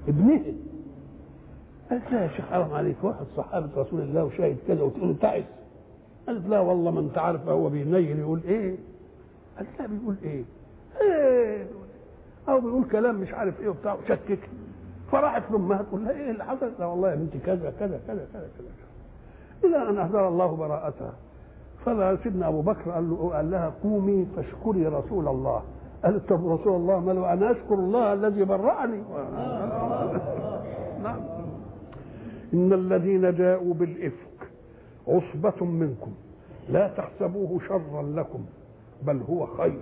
ابنه 0.08 0.42
قالت 1.90 2.12
لا 2.12 2.22
يا 2.22 2.28
شيخ 2.28 2.44
حرام 2.44 2.72
عليك. 2.72 2.96
واحد 3.02 3.24
صحابة 3.36 3.68
رسول 3.76 4.00
الله 4.00 4.24
وشاهد 4.24 4.56
كذا 4.68 4.82
وتقول 4.82 5.16
تعس 5.20 5.44
قالت 6.26 6.46
لا 6.48 6.60
والله 6.60 6.90
ما 6.90 7.00
انت 7.00 7.18
عارف 7.18 7.48
هو 7.48 7.68
بينيل 7.68 8.18
يقول 8.18 8.40
إيه؟ 8.44 8.76
قالت 9.56 9.68
لا 9.80 9.86
بيقول 9.86 10.14
إيه؟ 10.22 10.44
إيه؟ 11.00 11.66
أو 12.48 12.60
بيقول 12.60 12.84
كلام 12.84 13.14
مش 13.20 13.32
عارف 13.32 13.60
إيه 13.60 13.68
وبتاع 13.68 13.94
وشكك. 13.94 14.38
فراحت 15.12 15.42
لأمها 15.50 15.82
تقول 15.82 16.04
لها 16.04 16.10
إيه 16.10 16.30
اللي 16.30 16.44
حصل؟ 16.44 16.70
لا 16.78 16.86
والله 16.86 17.10
يا 17.10 17.14
بنتي 17.14 17.38
كذا 17.38 17.72
كذا 17.80 18.00
كذا 18.06 18.26
كذا 18.32 18.48
كذا 18.58 18.68
إلى 19.64 19.90
ان 19.90 19.98
اهدر 19.98 20.28
الله 20.28 20.56
براءتها. 20.56 21.12
فسيدنا 21.84 22.48
أبو 22.48 22.60
بكر 22.62 22.90
قال 22.90 23.10
له 23.10 23.30
قال 23.34 23.50
لها 23.50 23.72
قومي 23.82 24.26
فاشكري 24.36 24.86
رسول 24.86 25.28
الله. 25.28 25.62
قالت 26.04 26.28
طب 26.28 26.46
رسول 26.48 26.76
الله 26.76 27.00
ما 27.00 27.12
له 27.12 27.32
أنا 27.32 27.50
أشكر 27.50 27.74
الله 27.74 28.12
الذي 28.12 28.44
برأني. 28.44 28.98
نعم. 31.04 31.20
إن 32.54 32.72
الذين 32.72 33.34
جاءوا 33.36 33.74
بالإفك 33.74 34.50
عصبة 35.08 35.64
منكم 35.66 36.12
لا 36.68 36.88
تحسبوه 36.88 37.60
شرا 37.68 38.02
لكم 38.02 38.44
بل 39.02 39.20
هو 39.30 39.46
خير. 39.46 39.80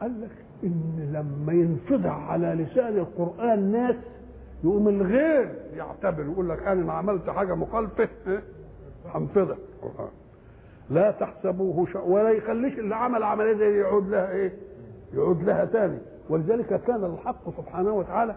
قال 0.00 0.20
لك 0.20 0.30
إن 0.64 1.10
لما 1.12 1.52
ينفضح 1.52 2.12
على 2.30 2.46
لسان 2.46 2.96
القرآن 2.98 3.72
ناس 3.72 3.94
يقوم 4.64 4.88
الغير 4.88 5.54
يعتبر 5.76 6.22
يقول 6.24 6.48
لك 6.48 6.62
أنا 6.62 6.92
عملت 6.92 7.30
حاجة 7.30 7.54
مخالفة 7.54 8.08
هنفضح 9.14 9.56
القران 9.82 10.08
لا 10.90 11.10
تحسبوه 11.10 11.86
ش... 11.86 11.96
ولا 11.96 12.30
يخليش 12.30 12.78
اللي 12.78 12.94
عمل 12.96 13.22
عملية 13.22 13.52
زي 13.54 13.78
يعود 13.80 14.08
لها 14.08 14.30
إيه 14.32 14.52
يعود 15.14 15.42
لها 15.42 15.64
تاني 15.64 15.98
ولذلك 16.30 16.80
كان 16.82 17.04
الحق 17.04 17.50
سبحانه 17.56 17.92
وتعالى 17.92 18.36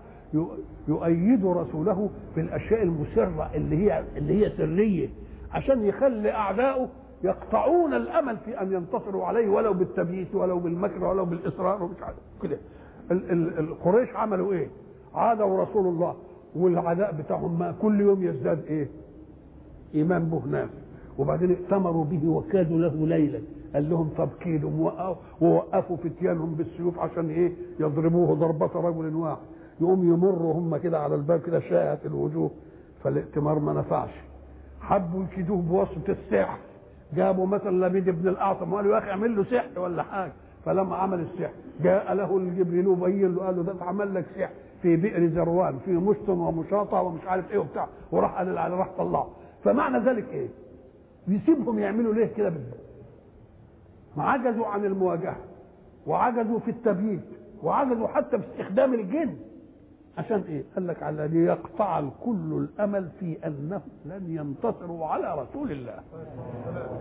يؤيد 0.88 1.45
رسوله 1.45 2.09
في 2.35 2.41
الاشياء 2.41 2.83
المسرة 2.83 3.49
اللي 3.55 3.77
هي 3.77 4.03
اللي 4.17 4.45
هي 4.45 4.49
سرية 4.57 5.09
عشان 5.51 5.85
يخلي 5.85 6.31
اعدائه 6.31 6.88
يقطعون 7.23 7.93
الأمل 7.93 8.38
في 8.38 8.62
أن 8.62 8.73
ينتصروا 8.73 9.25
عليه 9.25 9.47
ولو 9.49 9.73
بالتبييت 9.73 10.35
ولو 10.35 10.59
بالمكر 10.59 11.03
ولو 11.05 11.25
بالإصرار 11.25 11.83
ومش 11.83 12.01
عارف 12.01 12.17
كده 12.43 12.57
القريش 13.59 14.15
عملوا 14.15 14.53
إيه؟ 14.53 14.67
عادوا 15.15 15.63
رسول 15.63 15.88
الله 15.88 16.15
والعداء 16.55 17.12
بتاعهم 17.12 17.59
ما 17.59 17.75
كل 17.81 18.01
يوم 18.01 18.23
يزداد 18.23 18.65
إيه؟ 18.65 18.88
إيمان 19.95 20.25
به 20.25 20.41
ناس 20.51 20.69
وبعدين 21.19 21.51
ائتمروا 21.51 22.05
به 22.05 22.29
وكادوا 22.29 22.77
له 22.77 23.08
ليلا. 23.08 23.39
قال 23.73 23.89
لهم 23.89 24.10
طب 24.17 24.29
كيدوا 24.39 24.91
ووقفوا 25.41 25.97
فتيانهم 25.97 26.55
بالسيوف 26.55 26.99
عشان 26.99 27.29
إيه؟ 27.29 27.51
يضربوه 27.79 28.36
ضربة 28.36 28.71
رجل 28.75 29.15
واحد. 29.15 29.38
يقوم 29.82 30.13
يمروا 30.13 30.53
هم 30.53 30.77
كده 30.77 30.99
على 30.99 31.15
الباب 31.15 31.41
كده 31.41 31.60
شاهت 31.60 32.05
الوجوه. 32.05 32.51
فالائتمار 33.03 33.60
ما 33.60 33.73
نفعش. 33.73 34.10
حبوا 34.82 35.23
يكيدوه 35.23 35.58
بواسطة 35.58 36.10
السحر. 36.12 36.58
جابوا 37.15 37.45
مثلا 37.47 37.88
لبيد 37.88 38.10
بن 38.10 38.27
الاعصم 38.27 38.73
وقالوا 38.73 38.93
يا 38.93 38.97
أخي 38.97 39.10
اعمل 39.10 39.36
له 39.36 39.43
سحر 39.43 39.79
ولا 39.79 40.03
حاجة. 40.03 40.32
فلما 40.65 40.95
عمل 40.95 41.19
السحر 41.19 41.53
جاء 41.84 42.13
له 42.13 42.38
الجبريل 42.38 42.88
وبين 42.88 43.36
له 43.36 43.45
قال 43.45 43.55
له 43.55 43.63
ده 43.63 43.71
اتعمل 43.71 44.15
لك 44.15 44.25
سحر 44.36 44.49
في 44.82 44.95
بئر 44.95 45.27
زروان 45.27 45.77
في 45.86 45.91
مشط 45.91 46.29
ومشاطة 46.29 47.01
ومش 47.01 47.21
عارف 47.27 47.51
إيه 47.51 47.58
وبتاع. 47.58 47.88
وراح 48.12 48.38
قال 48.38 48.71
راح 48.71 48.89
طلعه 48.97 49.27
فمعنى 49.63 50.05
ذلك 50.10 50.25
إيه؟ 50.34 50.47
يسيبهم 51.30 51.80
يعملوا 51.80 52.13
ليه 52.13 52.26
كده 52.26 52.50
بالظبط؟ 52.50 52.80
عجزوا 54.18 54.68
عن 54.68 54.86
المواجهة 54.86 55.38
وعجزوا 56.08 56.60
في 56.60 56.72
التبييت 56.72 57.22
وعجزوا 57.63 58.08
حتى 58.08 58.39
في 58.39 58.44
استخدام 58.52 58.94
الجن. 58.94 59.36
عشان 60.18 60.42
إيه؟ 60.48 60.63
قال 60.76 60.88
لك 60.88 61.04
على 61.04 61.28
ليقطع 61.28 62.00
الكل 62.00 62.68
الأمل 62.70 63.10
في 63.20 63.38
أنهم 63.48 63.82
لن 64.06 64.24
ينتصروا 64.28 65.06
على 65.06 65.42
رسول 65.42 65.72
الله. 65.72 66.00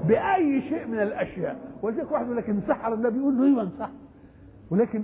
بأي 0.09 0.63
شيء 0.69 0.87
من 0.87 0.99
الأشياء. 1.03 1.57
ولذلك 1.83 2.13
واحد 2.13 2.25
يقول 2.25 2.37
لك 2.37 2.51
انسحر 2.51 2.95
النبي 2.95 3.19
يقول 3.19 3.39
له 3.39 3.45
إيوه 3.45 3.63
انسحر. 3.63 3.93
ولكن 4.71 5.03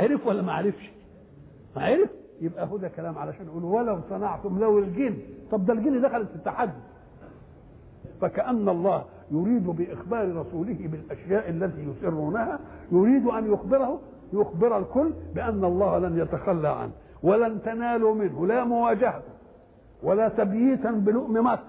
عرف 0.00 0.26
ولا 0.26 0.42
ما 0.42 0.52
عرفش؟ 0.52 0.90
ما 1.76 1.82
عرف؟ 1.84 2.10
يبقى 2.40 2.66
هو 2.66 2.76
ده 2.76 2.88
كلام 2.88 3.18
علشان 3.18 3.46
يقول 3.46 3.64
ولو 3.64 4.00
صنعتم 4.10 4.58
لو 4.58 4.78
الجن. 4.78 5.16
طب 5.50 5.66
ده 5.66 5.72
الجن 5.72 6.00
دخلت 6.02 6.28
في 6.28 6.36
التحدي. 6.36 6.72
فكأن 8.22 8.68
الله 8.68 9.04
يريد 9.30 9.66
بإخبار 9.66 10.36
رسوله 10.36 10.76
بالأشياء 10.92 11.50
التي 11.50 11.88
يسرونها 11.90 12.58
يريد 12.92 13.26
أن 13.26 13.52
يخبره 13.52 14.00
يخبر 14.32 14.78
الكل 14.78 15.10
بأن 15.34 15.64
الله 15.64 15.98
لن 15.98 16.18
يتخلى 16.18 16.68
عنه 16.68 16.90
ولن 17.22 17.62
تنالوا 17.62 18.14
منه 18.14 18.46
لا 18.46 18.64
مواجهة 18.64 19.22
ولا 20.02 20.28
تبييتا 20.28 20.90
بلؤم 20.90 21.46
مكر 21.46 21.62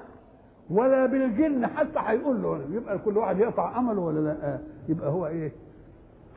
ولا 0.70 1.06
بالجن 1.06 1.68
حتى 1.68 2.00
هيقول 2.00 2.42
له 2.44 2.62
يبقى 2.72 2.98
كل 3.00 3.18
واحد 3.18 3.40
يقطع 3.40 3.80
أمله 3.80 4.02
ولا 4.02 4.20
لا؟ 4.20 4.60
يبقى 4.90 5.10
هو 5.10 5.28
إيه؟ 5.28 5.52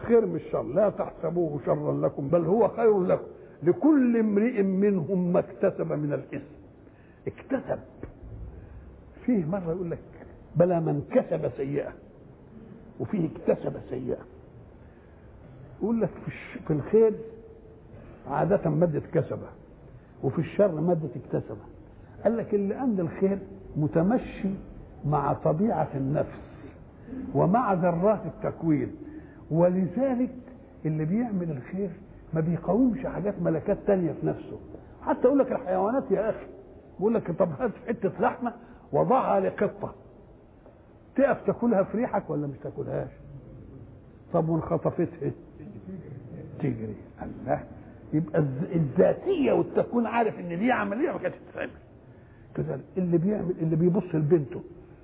خير 0.07 0.27
من 0.27 0.37
الشر 0.37 0.63
لا 0.63 0.91
تحسبوه 0.91 1.61
شرا 1.67 1.93
لكم 1.93 2.29
بل 2.29 2.45
هو 2.45 2.69
خير 2.69 3.01
لكم. 3.03 3.25
لكل 3.63 4.17
امرئ 4.17 4.63
منهم 4.63 5.33
ما 5.33 5.39
اكتسب 5.39 5.93
من 5.93 6.13
الإثم 6.13 6.47
اكتسب. 7.27 7.79
فيه 9.27 9.45
مرة 9.45 9.71
يقول 9.73 9.91
لك 9.91 9.99
بلى 10.57 10.81
من 10.81 11.03
كسب 11.11 11.51
سيئة. 11.57 11.93
وفيه 13.01 13.29
اكتسب 13.29 13.73
سيئة. 13.91 14.19
يقول 15.83 16.01
لك 16.01 16.11
في, 16.67 16.73
الخير 16.73 17.13
عادة 18.31 18.71
مادة 18.71 19.03
كسبة 19.15 19.47
وفي 20.23 20.39
الشر 20.39 20.81
مادة 20.81 21.09
اكتسبة. 21.17 21.57
قال 22.25 22.37
لك 22.37 22.55
اللي 22.55 22.75
عند 22.75 23.01
الخير 23.01 23.39
متمشي 23.77 24.51
مع 25.05 25.33
طبيعة 25.33 25.89
النفس 25.95 26.39
ومع 27.35 27.73
ذرات 27.73 28.21
التكوين. 28.27 28.97
ولذلك 29.51 30.35
اللي 30.87 31.05
بيعمل 31.05 31.51
الخير 31.51 31.91
ما 32.35 32.41
بيقاومش 32.41 33.07
حاجات 33.07 33.35
ملكات 33.43 33.79
تانية 33.87 34.13
في 34.13 34.27
نفسه. 34.27 34.59
حتى 35.03 35.21
يقول 35.27 35.39
لك 35.39 35.53
الحيوانات 35.53 36.11
يا 36.11 36.31
أخي 36.31 36.47
بيقول 36.99 37.15
لك 37.15 37.31
طب 37.31 37.49
هات 37.61 37.71
حتة 37.89 38.13
لحمة 38.21 38.53
وضعها 38.93 39.41
لقطة. 39.41 39.95
تقف 41.17 41.47
تاكلها 41.47 41.83
في 41.83 41.97
ريحك 41.97 42.31
ولا 42.31 42.47
مش 42.47 42.57
تاكلهاش؟ 42.63 43.09
طب 44.33 44.49
وان 44.49 44.61
خطفتها 44.61 45.31
تجري. 46.59 46.95
الله. 47.23 47.61
يبقى 48.13 48.39
الذاتية 48.75 49.53
والتكوين 49.53 50.07
عارف 50.07 50.39
إن 50.39 50.59
دي 50.59 50.73
عملية 50.73 51.13
ما 51.13 51.19
كانتش 51.19 51.37
تتعمل. 51.53 51.71
كذلك 52.55 52.85
اللي 52.97 53.19
بيعمل 53.19 53.55
اللي 53.61 53.77
بيبص 53.77 54.15
لبنته 54.15 54.63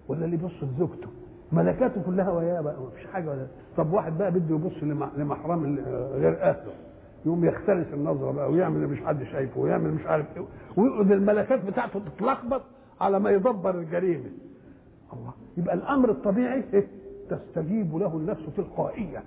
ولا 0.08 0.24
اللي 0.24 0.36
بيبص 0.36 0.62
لزوجته؟ 0.62 1.08
ملكاته 1.52 2.02
كلها 2.02 2.30
وياه 2.30 2.60
بقى 2.60 2.80
ما 2.80 2.90
فيش 2.96 3.06
حاجة 3.06 3.30
ولا. 3.30 3.46
طب 3.76 3.92
واحد 3.92 4.18
بقى 4.18 4.30
بده 4.30 4.54
يبص 4.54 4.82
لمحرم 5.16 5.78
غير 6.14 6.42
أهله. 6.42 6.72
يقوم 7.26 7.44
يختلس 7.44 7.86
النظرة 7.94 8.30
بقى 8.32 8.50
ويعمل 8.50 8.88
مش 8.88 9.00
حد 9.00 9.22
شايفه 9.24 9.60
ويعمل 9.60 9.90
مش 9.90 10.06
عارف 10.06 10.26
إيه. 10.36 10.44
ويقعد 10.76 11.12
الملكات 11.12 11.64
بتاعته 11.64 12.00
تتلخبط. 12.16 12.62
على 13.02 13.18
ما 13.20 13.30
يدبر 13.30 13.78
الجريمة. 13.78 14.30
الله. 15.12 15.32
يبقى 15.56 15.74
الأمر 15.74 16.10
الطبيعي 16.10 16.64
إيه؟ 16.74 16.86
تستجيب 17.30 17.96
له 17.96 18.16
النفس 18.16 18.42
تلقائيا. 18.56 19.22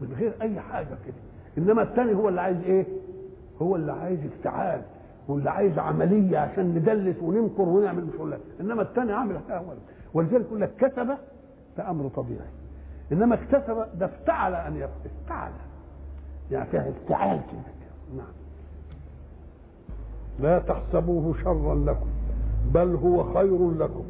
من 0.00 0.12
غير 0.18 0.34
أي 0.42 0.60
حاجة 0.60 0.86
كده. 1.06 1.14
إنما 1.58 1.82
الثاني 1.82 2.14
هو 2.14 2.28
اللي 2.28 2.40
عايز 2.40 2.56
إيه؟ 2.64 2.86
هو 3.62 3.76
اللي 3.76 3.92
عايز 3.92 4.18
افتعال 4.26 4.82
واللي 5.28 5.50
عايز 5.50 5.78
عملية 5.78 6.38
عشان 6.38 6.74
ندلس 6.74 7.16
وننكر 7.22 7.62
ونعمل 7.62 8.04
مش 8.04 8.14
ولا 8.20 8.38
إنما 8.60 8.82
الثاني 8.82 9.12
عامل 9.12 9.36
اول 9.50 9.76
ولذلك 10.14 10.46
يقول 10.46 10.60
لك 10.60 10.76
كسب 10.76 11.16
ده 11.78 11.90
أمر 11.90 12.08
طبيعي. 12.08 12.48
إنما 13.12 13.34
اكتسب 13.34 13.86
ده 13.98 14.06
افتعل 14.06 14.54
أن 14.54 14.76
يفعل 14.76 14.90
افتعل. 15.22 15.50
يعني 16.50 16.70
فيها 16.70 16.88
افتعال 16.88 17.40
كده. 17.52 18.16
نعم. 18.16 18.32
لا 20.40 20.58
تحسبوه 20.58 21.34
شرا 21.44 21.74
لكم. 21.74 22.06
بل 22.72 22.94
هو 22.94 23.34
خير 23.34 23.70
لكم 23.70 24.04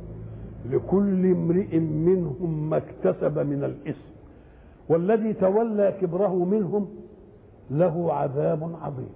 لكل 0.71 1.27
امرئ 1.27 1.79
منهم 1.79 2.71
ما 2.71 2.77
اكتسب 2.77 3.39
من 3.39 3.65
الاثم 3.65 4.15
والذي 4.89 5.33
تولى 5.33 5.95
كبره 6.01 6.45
منهم 6.45 6.89
له 7.71 8.13
عذاب 8.13 8.77
عظيم. 8.83 9.09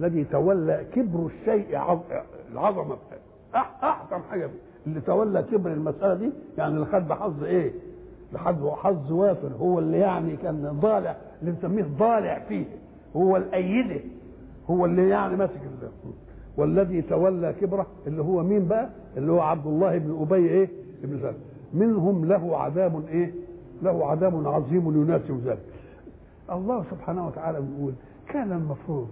الذي 0.00 0.24
تولى 0.24 0.86
كبر 0.92 1.26
الشيء 1.26 1.78
العظمة. 2.52 2.96
أحسن 3.54 4.20
فيه. 4.32 4.50
اللي 4.86 5.00
تولى 5.00 5.42
كبر 5.42 5.72
المسألة 5.72 6.14
دي 6.14 6.30
يعني 6.58 6.74
اللي 6.74 6.86
خد 6.86 7.08
بحظ 7.08 7.44
إيه؟ 7.44 7.72
لحد 8.32 8.64
حظ 8.64 9.12
وافر. 9.12 9.50
هو 9.60 9.78
اللي 9.78 9.98
يعني 9.98 10.36
كان 10.36 10.78
ضالع 10.82 11.16
اللي 11.42 11.52
نسميه 11.52 11.86
ضالع 11.98 12.38
فيه. 12.48 12.64
هو 13.16 13.36
الأيدة. 13.36 14.00
هو 14.70 14.84
اللي 14.84 15.08
يعني 15.08 15.36
ماسك 15.36 15.60
والذي 16.56 17.02
تولى 17.02 17.52
كبره 17.60 17.86
اللي 18.06 18.22
هو 18.22 18.42
مين 18.42 18.68
بقى؟ 18.68 18.88
اللي 19.16 19.32
هو 19.32 19.40
عبد 19.40 19.66
الله 19.66 19.98
بن 19.98 20.18
أبي 20.20 20.48
إيه؟ 20.48 20.68
ابن 21.04 21.18
سلم 21.18 21.34
منهم 21.74 22.24
له 22.24 22.56
عذاب 22.56 23.06
إيه؟ 23.08 23.32
له 23.82 24.06
عذاب 24.06 24.46
عظيم 24.48 25.02
يناسب 25.02 25.40
ذلك. 25.46 25.58
الله 26.52 26.84
سبحانه 26.90 27.26
وتعالى 27.26 27.60
بيقول 27.60 27.92
كان 28.28 28.52
المفروض 28.52 29.08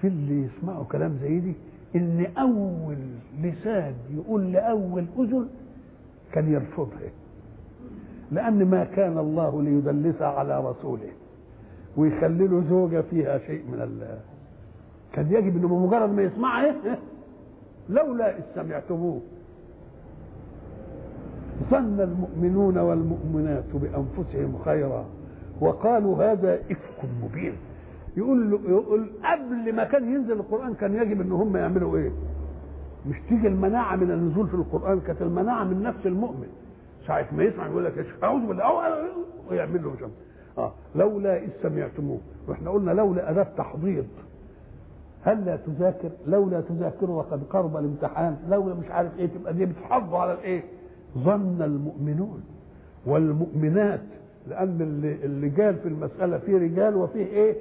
في 0.00 0.06
اللي 0.06 0.42
يسمعوا 0.46 0.84
كلام 0.84 1.16
زي 1.22 1.40
دي 1.40 1.54
إن 1.96 2.26
أول 2.38 2.96
لسان 3.42 3.94
يقول 4.14 4.52
لأول 4.52 5.04
أذن 5.18 5.48
كان 6.32 6.52
يرفضها 6.52 7.10
لأن 8.32 8.64
ما 8.70 8.84
كان 8.84 9.18
الله 9.18 9.62
ليدلس 9.62 10.22
على 10.22 10.60
رسوله 10.70 11.08
ويخلي 11.96 12.46
له 12.46 12.64
زوجة 12.70 13.00
فيها 13.10 13.38
شيء 13.38 13.62
من 13.72 13.80
ال 13.80 14.18
كان 15.18 15.32
يجب 15.32 15.56
إنه 15.56 15.68
بمجرد 15.68 16.10
ما 16.10 16.22
يسمعها 16.22 16.64
إيه 16.64 16.98
لولا 17.88 18.38
إذ 18.38 18.42
سمعتموه. 18.54 19.20
ظن 21.70 22.00
المؤمنون 22.00 22.78
والمؤمنات 22.78 23.64
بأنفسهم 23.74 24.58
خيرا 24.64 25.04
وقالوا 25.60 26.24
هذا 26.32 26.54
إفك 26.54 27.08
مبين. 27.22 27.52
يقول 28.16 28.50
له 28.50 28.60
يقول 28.68 29.06
قبل 29.24 29.72
ما 29.74 29.84
كان 29.84 30.14
ينزل 30.14 30.32
القرآن 30.32 30.74
كان 30.74 30.94
يجب 30.94 31.20
ان 31.20 31.32
هم 31.32 31.56
يعملوا 31.56 31.96
إيه؟ 31.96 32.10
مش 33.06 33.16
تيجي 33.28 33.48
المناعة 33.48 33.96
من 33.96 34.10
النزول 34.10 34.46
في 34.48 34.54
القرآن 34.54 35.00
كانت 35.00 35.22
المناعة 35.22 35.64
من 35.64 35.82
نفس 35.82 36.06
المؤمن. 36.06 36.48
ساعة 37.06 37.26
ما 37.32 37.42
يسمع 37.42 37.66
يقول 37.66 37.84
لك 37.84 38.06
أعوذ 38.22 38.46
بالله 38.46 38.64
ويعمل 39.50 39.82
له 39.84 39.90
مش 39.90 39.98
آه 40.58 40.72
لولا 40.94 41.42
إذ 41.42 41.48
سمعتموه. 41.62 42.18
وإحنا 42.48 42.70
قلنا 42.70 42.90
لولا 42.90 43.30
أداة 43.30 43.46
تحضيض. 43.56 44.06
هل 45.22 45.44
لا 45.44 45.56
تذاكر؟ 45.56 46.10
لولا 46.26 46.60
تذاكر 46.60 47.10
وقد 47.10 47.40
قرب 47.50 47.76
الامتحان 47.76 48.36
لولا 48.48 48.74
مش 48.74 48.90
عارف 48.90 49.18
إيه 49.18 49.26
تبقى 49.26 49.54
دي 49.54 49.66
بتحضوا 49.66 50.18
على 50.18 50.32
الإيه؟ 50.32 50.62
ظن 51.18 51.62
المؤمنون. 51.62 52.40
والمؤمنات 53.06 54.00
لأن 54.48 54.78
اللي, 55.24 55.48
قال 55.48 55.76
في 55.76 55.88
المسألة 55.88 56.38
فيه 56.38 56.56
رجال 56.58 56.96
وفيه 56.96 57.24
إيه؟ 57.26 57.56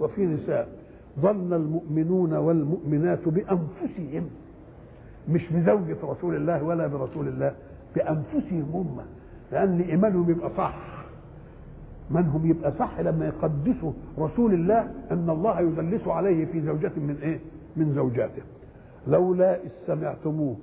وفي 0.00 0.26
نساء. 0.26 0.68
ظن 1.20 1.52
المؤمنون 1.52 2.32
والمؤمنات 2.34 3.28
بأنفسهم. 3.28 4.28
مش 5.28 5.52
بزوجة 5.52 5.96
رسول 6.04 6.36
الله 6.36 6.62
ولا 6.62 6.86
برسول 6.86 7.28
الله 7.28 7.52
بأنفسهم 7.96 8.70
هم. 8.74 8.96
لأن 9.52 9.80
إيمانهم 9.80 10.30
يبقى 10.30 10.50
صح. 10.56 11.01
منهم 12.12 12.46
يبقى 12.50 12.72
صح 12.78 13.00
لما 13.00 13.26
يقدسوا 13.26 13.92
رسول 14.18 14.54
الله 14.54 14.90
أن 15.10 15.30
الله 15.30 15.60
يدلس 15.60 16.08
عليه 16.08 16.44
في 16.44 16.60
زوجة 16.60 16.92
من 16.96 17.16
إيه؟ 17.22 17.38
من 17.76 17.94
زوجاته. 17.94 18.42
لولا 19.06 19.54
إذ 19.56 19.70
سمعتموه 19.86 20.56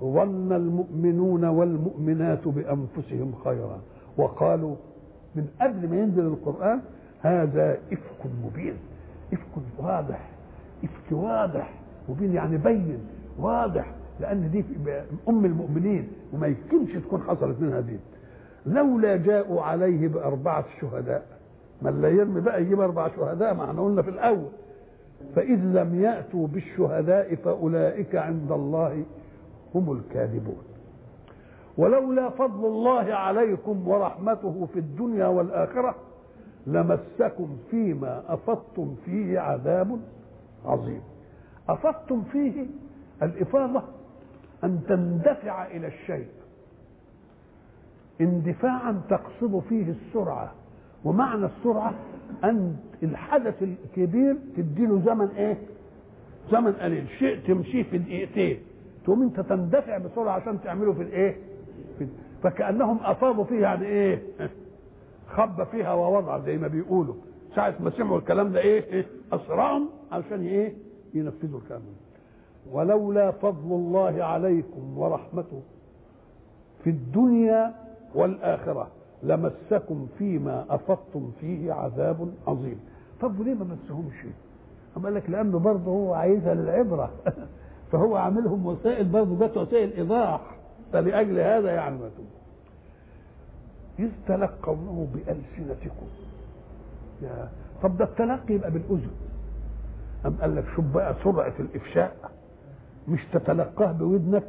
ظن 0.00 0.52
المؤمنون 0.52 1.44
والمؤمنات 1.44 2.48
بأنفسهم 2.48 3.32
خيرا. 3.44 3.78
وقالوا 4.18 4.76
من 5.34 5.46
قبل 5.60 5.88
ما 5.90 5.96
ينزل 5.96 6.26
القرآن 6.26 6.80
هذا 7.20 7.78
إفك 7.92 8.30
مبين. 8.44 8.74
إفك 9.32 9.62
واضح. 9.78 10.28
إفك 10.84 11.12
واضح. 11.12 11.74
مبين 12.08 12.32
يعني 12.32 12.56
بين. 12.56 12.98
واضح. 13.38 13.92
لأن 14.20 14.50
دي 14.50 14.64
أم 15.28 15.44
المؤمنين 15.44 16.08
وما 16.32 16.46
يمكنش 16.46 16.92
تكون 17.04 17.20
حصلت 17.20 17.60
منها 17.60 17.80
دي. 17.80 17.96
لولا 18.66 19.16
جاءوا 19.16 19.62
عليه 19.62 20.08
بأربعة 20.08 20.64
شهداء. 20.80 21.26
ما 21.82 21.90
لا 21.90 22.08
يرمي 22.08 22.40
بقى 22.40 22.62
يجيب 22.62 22.80
أربع 22.80 23.08
شهداء 23.08 23.54
ما 23.54 23.64
إحنا 23.64 23.82
قلنا 23.82 24.02
في 24.02 24.10
الأول. 24.10 24.48
فإذ 25.36 25.58
لم 25.58 26.02
يأتوا 26.02 26.46
بالشهداء 26.46 27.34
فأولئك 27.34 28.16
عند 28.16 28.52
الله 28.52 29.04
هم 29.74 29.92
الكاذبون. 29.92 30.62
ولولا 31.78 32.30
فضل 32.30 32.66
الله 32.66 33.14
عليكم 33.14 33.88
ورحمته 33.88 34.68
في 34.72 34.78
الدنيا 34.78 35.26
والآخرة 35.26 35.94
لمسكم 36.66 37.56
فيما 37.70 38.22
أفضتم 38.28 38.94
فيه 39.04 39.38
عذاب 39.38 40.00
عظيم. 40.64 41.00
أفضتم 41.68 42.22
فيه 42.22 42.66
الإفاضة 43.22 43.82
أن 44.64 44.80
تندفع 44.88 45.66
إلى 45.66 45.86
الشيء. 45.86 46.26
اندفاعا 48.20 49.00
تقصد 49.10 49.62
فيه 49.68 49.90
السرعة. 49.90 50.52
ومعنى 51.04 51.46
السرعة 51.46 51.94
أن 52.44 52.76
الحدث 53.02 53.62
الكبير 53.62 54.36
تديله 54.56 55.02
زمن 55.06 55.26
إيه؟ 55.28 55.58
زمن 56.52 56.72
قليل. 56.72 57.06
شيء 57.18 57.38
تمشيه 57.46 57.82
في 57.82 57.98
دقيقتين. 57.98 58.58
تقوم 59.04 59.22
أنت 59.22 59.40
تندفع 59.40 59.98
بسرعة 59.98 60.32
عشان 60.32 60.58
تعمله 60.64 60.92
في 60.92 61.02
الإيه؟ 61.02 61.36
في 61.98 62.06
فكأنهم 62.42 62.98
افاضوا 63.02 63.44
فيه 63.44 63.60
يعني 63.62 63.86
إيه؟ 63.86 64.22
خب 65.28 65.64
فيها 65.64 65.92
ووضع 65.94 66.38
زي 66.38 66.58
ما 66.58 66.68
بيقولوا. 66.68 67.14
ساعة 67.54 67.74
ما 67.80 67.90
سمعوا 67.90 68.18
الكلام 68.18 68.52
ده 68.52 68.60
إيه, 68.60 68.84
إيه؟ 68.92 69.06
أسرعهم 69.32 69.88
عشان 70.12 70.40
إيه؟ 70.40 70.74
ينفذوا 71.14 71.58
الكلام 71.60 71.82
ولولا 72.72 73.30
فضل 73.30 73.74
الله 73.74 74.24
عليكم 74.24 74.98
ورحمته. 74.98 75.62
في 76.84 76.90
الدنيا 76.90 77.74
والآخرة 78.14 78.88
لمسكم 79.22 80.06
فيما 80.18 80.64
أفضتم 80.70 81.30
فيه 81.40 81.72
عذاب 81.72 82.32
عظيم. 82.46 82.80
طب 83.20 83.40
وليه 83.40 83.54
ما 83.54 83.64
مسهمش؟ 83.64 84.26
أما 84.96 85.04
قال 85.04 85.14
لك 85.14 85.30
لأنه 85.30 85.58
برضه 85.58 85.90
هو 85.90 86.14
عايزها 86.14 86.54
للعبرة. 86.54 87.10
فهو 87.92 88.16
عاملهم 88.16 88.66
وسائل 88.66 89.08
برضه 89.08 89.46
جت 89.46 89.56
وسائل 89.56 89.92
إيضاح. 89.92 90.40
فلأجل 90.92 91.38
هذا 91.38 91.70
يعني 91.70 91.98
ما 91.98 92.10
إذ 93.98 94.10
تلقونه 94.28 95.08
بألسنتكم. 95.14 96.06
يا 97.22 97.48
طب 97.82 97.96
ده 97.96 98.04
التلقي 98.04 98.54
يبقى 98.54 98.70
بالأذن. 98.70 99.10
أم 100.26 100.36
قال 100.40 100.56
لك 100.56 100.64
شوف 100.76 100.84
بقى 100.84 101.14
سرعة 101.24 101.54
الإفشاء. 101.60 102.30
مش 103.08 103.20
تتلقاه 103.32 103.92
بودنك. 103.92 104.48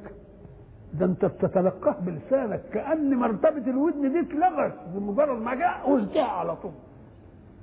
ده 0.93 1.05
انت 1.05 1.25
بتتلقاه 1.25 1.95
بلسانك 2.01 2.61
كأن 2.73 3.15
مرتبة 3.15 3.71
الودن 3.71 4.11
دي 4.13 4.19
اتلغت 4.19 4.73
بمجرد 4.95 5.41
ما 5.41 5.55
جاء 5.55 5.81
قلتها 5.85 6.23
على 6.23 6.55
طول. 6.55 6.71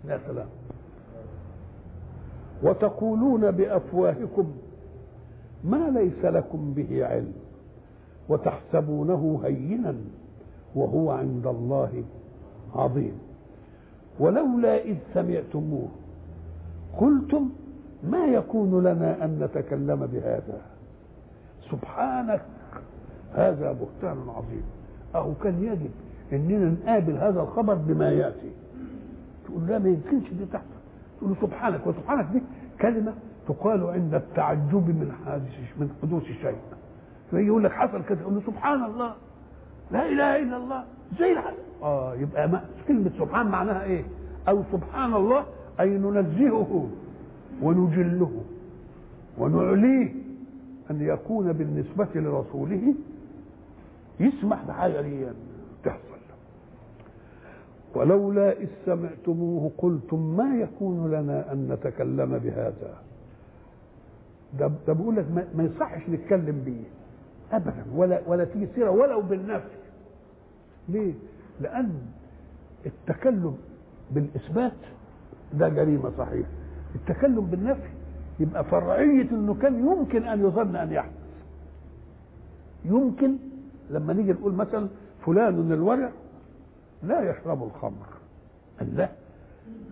يا 0.04 0.20
سلام. 0.26 0.46
وتقولون 2.62 3.50
بأفواهكم 3.50 4.52
ما 5.64 5.90
ليس 5.90 6.24
لكم 6.24 6.72
به 6.76 7.06
علم 7.06 7.32
وتحسبونه 8.28 9.40
هينا 9.44 9.94
وهو 10.74 11.10
عند 11.10 11.46
الله 11.46 12.04
عظيم. 12.74 13.18
ولولا 14.20 14.82
إذ 14.84 14.96
سمعتموه 15.14 15.88
قلتم 16.98 17.50
ما 18.04 18.24
يكون 18.24 18.80
لنا 18.84 19.24
أن 19.24 19.38
نتكلم 19.40 20.06
بهذا؟ 20.12 20.60
سبحانك 21.70 22.42
هذا 23.34 23.72
بهتان 23.72 24.18
عظيم. 24.36 24.62
أهو 25.14 25.34
كان 25.34 25.62
يجب 25.62 25.90
إننا 26.32 26.70
نقابل 26.70 27.12
هذا 27.12 27.40
الخبر 27.42 27.74
بما 27.74 28.10
يأتي. 28.10 28.50
تقول 29.46 29.66
لا 29.66 29.78
ما 29.78 29.88
يمكنش 29.88 30.30
دي 30.30 30.44
تحصل. 30.52 30.66
تقول 31.18 31.30
له 31.30 31.36
سبحانك 31.40 31.86
وسبحانك 31.86 32.26
دي 32.32 32.42
كلمة 32.80 33.12
تقال 33.48 33.86
عند 33.86 34.14
التعجب 34.14 34.88
من 34.88 35.12
حادث 35.24 35.58
من 35.78 35.90
حدوث 36.02 36.22
شيء 36.22 36.56
يقول 37.32 37.64
لك 37.64 37.72
حصل 37.72 38.02
كذا 38.04 38.20
يقول 38.20 38.34
له 38.34 38.40
سبحان 38.46 38.84
الله. 38.84 39.14
لا 39.90 40.06
إله 40.08 40.36
إلا 40.36 40.56
الله. 40.56 40.84
زي 41.18 41.32
الحل. 41.32 41.54
آه 41.82 42.14
يبقى 42.14 42.48
ما 42.48 42.64
كلمة 42.88 43.10
سبحان 43.18 43.46
معناها 43.46 43.84
إيه؟ 43.84 44.04
أو 44.48 44.62
سبحان 44.72 45.14
الله 45.14 45.44
أي 45.80 45.98
ننزهه 45.98 46.88
ونجله 47.62 48.30
ونعليه 49.38 50.12
أن 50.90 51.00
يكون 51.00 51.52
بالنسبة 51.52 52.08
لرسوله 52.14 52.94
يسمح 54.20 54.62
بحاجة 54.68 55.00
دي 55.00 55.26
تحصل. 55.84 56.14
ولولا 57.94 58.52
إذ 58.52 58.68
سمعتموه 58.86 59.70
قلتم 59.78 60.36
ما 60.36 60.56
يكون 60.60 61.10
لنا 61.10 61.52
أن 61.52 61.68
نتكلم 61.72 62.38
بهذا؟ 62.38 62.94
ده, 64.58 64.70
ده 64.86 64.92
بيقول 64.92 65.16
لك 65.16 65.26
ما, 65.54 65.62
يصحش 65.64 66.08
نتكلم 66.08 66.62
بيه. 66.64 66.84
أبدا. 67.56 67.84
ولا 67.94 68.20
ولا 68.26 68.44
تيجي 68.44 68.66
سيرة 68.74 68.90
ولو 68.90 69.20
بالنفي 69.20 69.68
ليه؟ 70.88 71.12
لأن 71.60 71.92
التكلم 72.86 73.56
بالإثبات 74.10 74.72
ده 75.54 75.68
جريمة 75.68 76.10
صحيح. 76.18 76.46
التكلم 76.94 77.40
بالنفي 77.46 77.88
يبقى 78.40 78.64
فرعية 78.64 79.30
إنه 79.30 79.54
كان 79.54 79.78
يمكن 79.78 80.24
أن 80.24 80.40
يظن 80.40 80.76
أن 80.76 80.92
يحدث. 80.92 81.12
يمكن 82.84 83.36
لما 83.90 84.12
نيجي 84.12 84.32
نقول 84.32 84.52
مثلا 84.54 84.88
فلان 85.26 85.72
الورع 85.72 86.10
لا 87.02 87.30
يشرب 87.30 87.62
الخمر. 87.62 88.06
قال 88.78 88.96
لا. 88.96 89.08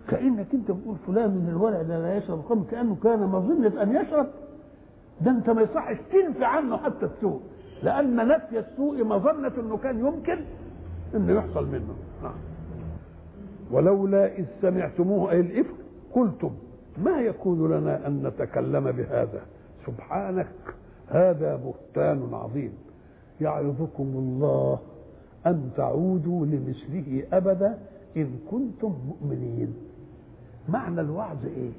كأنك 0.07 0.47
أنت 0.53 0.71
بتقول 0.71 0.95
فلان 1.07 1.29
من 1.29 1.49
الورع 1.49 1.81
ده 1.81 1.99
لا 1.99 2.17
يشرب 2.17 2.39
الخمر 2.39 2.63
كأنه 2.71 2.97
كان 3.03 3.19
مظنه 3.19 3.81
أن 3.83 3.95
يشرب. 3.95 4.27
ده 5.21 5.31
أنت 5.31 5.49
ما 5.49 5.61
يصحش 5.61 5.97
تنفي 6.11 6.45
عنه 6.45 6.77
حتى 6.77 7.05
السوء 7.05 7.41
لأن 7.83 8.27
نفي 8.27 8.59
السوء 8.59 9.03
مظنة 9.03 9.51
إنه 9.57 9.77
كان 9.77 9.99
يمكن 9.99 10.39
إنه 11.15 11.33
يحصل 11.33 11.67
منه. 11.67 11.93
نعم. 12.23 12.33
ولولا 13.71 14.37
إذ 14.37 14.45
سمعتموه 14.61 15.31
أي 15.31 15.39
الافك 15.39 15.75
قلتم 16.13 16.51
ما 16.97 17.21
يكون 17.21 17.71
لنا 17.71 18.07
أن 18.07 18.27
نتكلم 18.27 18.91
بهذا؟ 18.91 19.41
سبحانك 19.87 20.47
هذا 21.07 21.55
بهتان 21.55 22.29
عظيم. 22.33 22.73
يعظكم 23.41 24.03
الله 24.15 24.79
أن 25.47 25.69
تعودوا 25.77 26.45
لمثله 26.45 27.23
أبدا 27.33 27.77
إن 28.17 28.39
كنتم 28.51 28.93
مؤمنين. 29.07 29.73
معنى 30.69 31.01
الوعظ 31.01 31.45
إيه؟ 31.45 31.71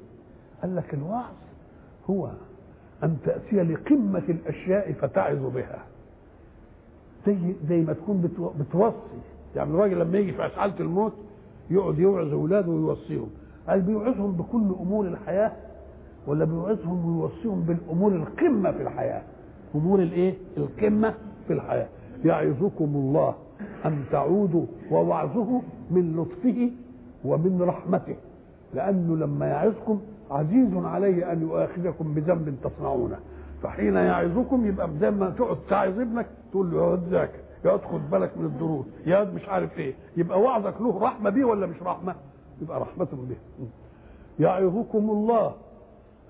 قال 0.61 0.75
لك 0.75 0.93
الوعظ 0.93 1.33
هو 2.09 2.29
أن 3.03 3.17
تأتي 3.25 3.55
لقمة 3.55 4.23
الأشياء 4.29 4.91
فتعظ 4.91 5.45
بها. 5.55 5.83
زي 7.27 7.37
زي 7.69 7.81
ما 7.81 7.93
تكون 7.93 8.31
بتوصي. 8.59 8.95
يعني 9.55 9.69
الراجل 9.69 9.99
لما 9.99 10.17
يجي 10.17 10.33
في 10.33 10.45
أسعالة 10.45 10.79
الموت 10.79 11.13
يقعد 11.69 11.99
يوعظ 11.99 12.33
أولاده 12.33 12.71
ويوصيهم. 12.71 13.29
قال 13.67 13.81
بيوعظهم 13.81 14.31
بكل 14.31 14.75
أمور 14.81 15.07
الحياة 15.07 15.51
ولا 16.27 16.45
بيوعظهم 16.45 17.05
ويوصيهم 17.17 17.61
بالأمور 17.61 18.11
القمة 18.15 18.71
في 18.71 18.81
الحياة؟ 18.81 19.21
أمور 19.75 19.99
الإيه؟ 19.99 20.33
القمة. 20.57 21.13
في 21.47 21.53
الحياة. 21.53 21.87
يعظكم 22.25 22.85
الله 22.95 23.35
أن 23.85 24.03
تعودوا 24.11 24.65
ووعظه 24.91 25.61
من 25.91 26.15
لطفه 26.17 26.71
ومن 27.25 27.61
رحمته. 27.61 28.15
لأنه 28.73 29.15
لما 29.15 29.45
يعظكم 29.47 29.99
عزيز 30.31 30.73
عليه 30.75 31.31
أن 31.31 31.41
يؤاخذكم 31.41 32.13
بذنب 32.13 32.55
تصنعونه. 32.63 33.17
فحين 33.63 33.95
يعظكم 33.95 34.65
يبقى 34.67 34.89
زي 34.99 35.11
ما 35.11 35.29
تقعد 35.29 35.57
تعظ 35.69 35.99
ابنك 35.99 36.25
تقول 36.51 36.71
له 36.71 36.77
يقعد 36.77 37.03
ذاكر 37.09 37.39
يقعد 37.65 37.79
خد 37.81 38.09
بالك 38.11 38.37
من 38.37 38.45
الدروس 38.45 38.85
يقعد 39.05 39.33
مش 39.33 39.49
عارف 39.49 39.77
إيه. 39.79 39.93
يبقى 40.17 40.41
وعظك 40.41 40.81
له 40.81 40.99
رحمة 41.01 41.29
بيه 41.29 41.45
ولا 41.45 41.65
مش 41.67 41.83
رحمة؟ 41.83 42.15
يبقى 42.61 42.79
رحمة 42.81 43.07
به 43.29 43.35
يعظكم 44.39 45.09
الله 45.09 45.53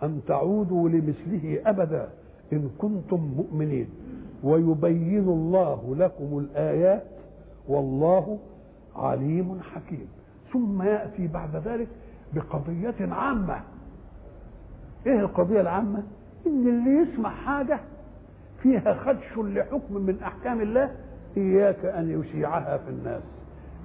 أن 0.03 0.21
تعودوا 0.27 0.89
لمثله 0.89 1.59
أبدا 1.65 2.09
إن 2.53 2.69
كنتم 2.77 3.19
مؤمنين. 3.37 3.89
ويبين 4.45 5.29
الله 5.29 5.95
لكم 5.97 6.37
الآيات 6.39 7.03
والله 7.67 8.39
عليم 8.95 9.59
حكيم. 9.73 10.07
ثم 10.53 10.81
يأتي 10.81 11.27
بعد 11.27 11.55
ذلك 11.55 11.87
بقضية 12.33 13.13
عامة. 13.13 13.59
إيه 15.07 15.19
القضية 15.19 15.61
العامة؟ 15.61 16.03
إن 16.47 16.67
اللي 16.67 16.89
يسمع 16.91 17.29
حاجة 17.29 17.79
فيها 18.61 18.93
خدش 18.93 19.37
لحكم 19.37 19.93
من 19.93 20.17
أحكام 20.23 20.61
الله 20.61 20.91
إياك 21.37 21.85
أن 21.85 22.21
يشيعها 22.21 22.77
في 22.77 22.89
الناس. 22.89 23.21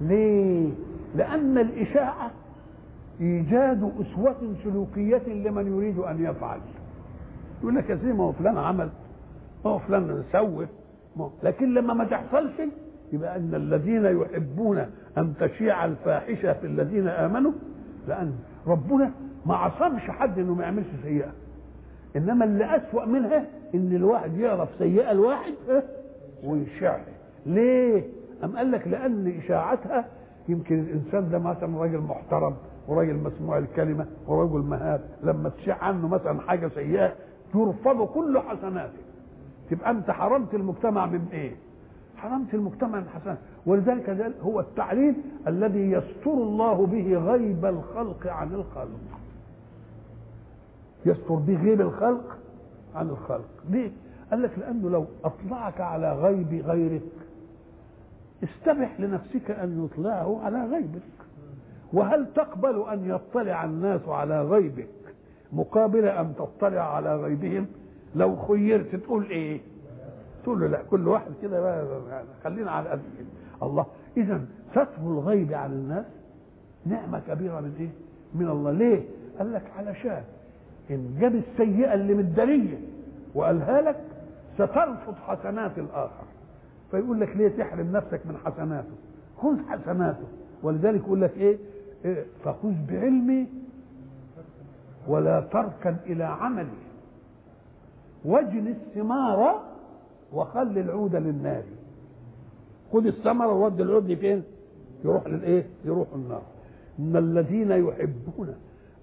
ليه؟ 0.01 0.69
لأن 1.15 1.57
الإشاعة 1.57 2.31
إيجاد 3.21 3.91
أسوة 4.01 4.55
سلوكية 4.63 5.27
لمن 5.27 5.67
يريد 5.67 5.97
أن 5.99 6.25
يفعل. 6.25 6.59
يقول 7.61 7.75
لك 7.75 7.89
يا 7.89 7.95
سيدي 7.95 8.13
ما 8.13 8.31
فلان 8.31 8.57
عمل 8.57 8.89
هو 9.65 9.79
فلان 9.79 10.23
سوى. 10.31 10.67
لكن 11.43 11.73
لما 11.73 11.93
ما 11.93 12.03
تحصلش 12.05 12.61
يبقى 13.13 13.35
إن 13.35 13.55
الذين 13.55 14.05
يحبون 14.05 14.85
أن 15.17 15.33
تشيع 15.39 15.85
الفاحشة 15.85 16.53
في 16.53 16.67
الذين 16.67 17.07
آمنوا 17.07 17.51
لأن 18.07 18.33
ربنا 18.67 19.11
ما 19.45 19.55
عصمش 19.55 20.01
حد 20.01 20.39
إنه 20.39 20.53
ما 20.53 20.63
يعملش 20.63 20.87
سيئة. 21.03 21.31
إنما 22.15 22.45
اللي 22.45 22.75
أسوأ 22.75 23.05
منها 23.05 23.45
إن 23.75 23.95
الواحد 23.95 24.37
يعرف 24.37 24.69
سيئة 24.77 25.11
الواحد 25.11 25.53
ويشيعها. 26.43 27.05
ليه؟ 27.45 28.03
أم 28.43 28.57
قال 28.57 28.71
لك 28.71 28.87
لأن 28.87 29.27
إشاعتها 29.43 30.05
يمكن 30.49 30.79
الإنسان 30.79 31.29
ده 31.29 31.39
مثلا 31.39 31.77
راجل 31.77 31.97
محترم 31.99 32.53
وراجل 32.87 33.15
مسموع 33.15 33.57
الكلمة 33.57 34.05
ورجل 34.27 34.59
مهاب 34.59 35.01
لما 35.23 35.49
تشيع 35.49 35.83
عنه 35.83 36.07
مثلا 36.07 36.41
حاجة 36.41 36.67
سيئة 36.67 37.13
يرفض 37.55 38.05
كل 38.07 38.39
حسناته. 38.39 38.93
تبقى 39.71 39.91
أنت 39.91 40.11
حرمت 40.11 40.53
المجتمع 40.53 41.05
من 41.05 41.27
إيه؟ 41.31 41.55
حرمت 42.17 42.53
المجتمع 42.53 42.99
من 42.99 43.09
حسنات. 43.09 43.37
ولذلك 43.65 44.33
هو 44.41 44.59
التعليم 44.59 45.15
الذي 45.47 45.91
يستر 45.91 46.33
الله 46.33 46.85
به 46.85 47.17
غيب 47.17 47.65
الخلق 47.65 48.27
عن 48.27 48.53
الخلق. 48.53 48.99
يستر 51.05 51.35
به 51.35 51.63
غيب 51.63 51.81
الخلق 51.81 52.37
عن 52.95 53.09
الخلق. 53.09 53.49
ليه؟ 53.69 53.91
قال 54.31 54.41
لك 54.41 54.59
لأنه 54.59 54.89
لو 54.89 55.05
أطلعك 55.23 55.81
على 55.81 56.13
غيب 56.13 56.53
غيرك 56.65 57.01
استبح 58.43 58.99
لنفسك 58.99 59.51
أن 59.51 59.85
يطلعه 59.85 60.41
على 60.43 60.65
غيبك. 60.65 61.01
وهل 61.93 62.27
تقبل 62.35 62.83
أن 62.93 63.09
يطلع 63.09 63.65
الناس 63.65 64.07
على 64.07 64.41
غيبك 64.43 64.87
مقابل 65.53 66.05
أن 66.05 66.33
تطلع 66.35 66.95
على 66.95 67.15
غيبهم؟ 67.15 67.67
لو 68.15 68.35
خيرت 68.35 68.95
تقول 68.95 69.25
إيه؟ 69.25 69.61
تقول 70.43 70.59
له 70.59 70.67
لا 70.67 70.81
كل 70.89 71.07
واحد 71.07 71.31
كده 71.41 71.85
خلينا 72.43 72.71
على 72.71 72.89
قد 72.89 73.01
الله 73.63 73.85
إذا 74.17 74.41
ستر 74.71 74.87
الغيب 75.01 75.53
عن 75.53 75.71
الناس 75.71 76.05
نعمة 76.85 77.21
كبيرة 77.27 77.59
من 77.59 77.75
إيه؟ 77.79 77.89
من 78.35 78.47
الله. 78.49 78.71
ليه؟ 78.71 79.03
قال 79.39 79.53
لك 79.53 79.63
علشان 79.77 80.23
إن 80.91 81.17
جاب 81.19 81.35
السيئة 81.35 81.93
اللي 81.93 82.13
متدارية 82.13 82.77
وقالها 83.35 83.81
لك 83.81 84.01
سترفض 84.55 85.15
حسنات 85.27 85.77
الآخر. 85.77 86.23
فيقول 86.91 87.19
لك 87.19 87.37
ليه 87.37 87.47
تحرم 87.47 87.91
نفسك 87.91 88.21
من 88.25 88.37
حسناته؟ 88.45 88.95
خذ 89.37 89.57
حسناته. 89.69 90.25
ولذلك 90.63 90.99
يقول 91.01 91.21
لك 91.21 91.37
إيه, 91.37 91.57
إيه 92.05 92.25
فخذ 92.43 92.73
بعلمي 92.89 93.47
ولا 95.07 95.39
تركن 95.39 95.95
إلى 96.05 96.23
عملي. 96.23 96.67
واجن 98.25 98.67
الثمار 98.67 99.61
وخل 100.33 100.77
العود 100.77 101.15
للنار 101.15 101.63
خذ 102.93 103.05
الثمره 103.05 103.53
وود 103.53 103.81
العود 103.81 104.13
فين 104.13 104.43
يروح 105.05 105.27
للإيه؟ 105.27 105.65
يروح 105.85 106.07
النار 106.15 106.41
إن 106.99 107.15
الذين 107.17 107.71
يحبون 107.71 108.55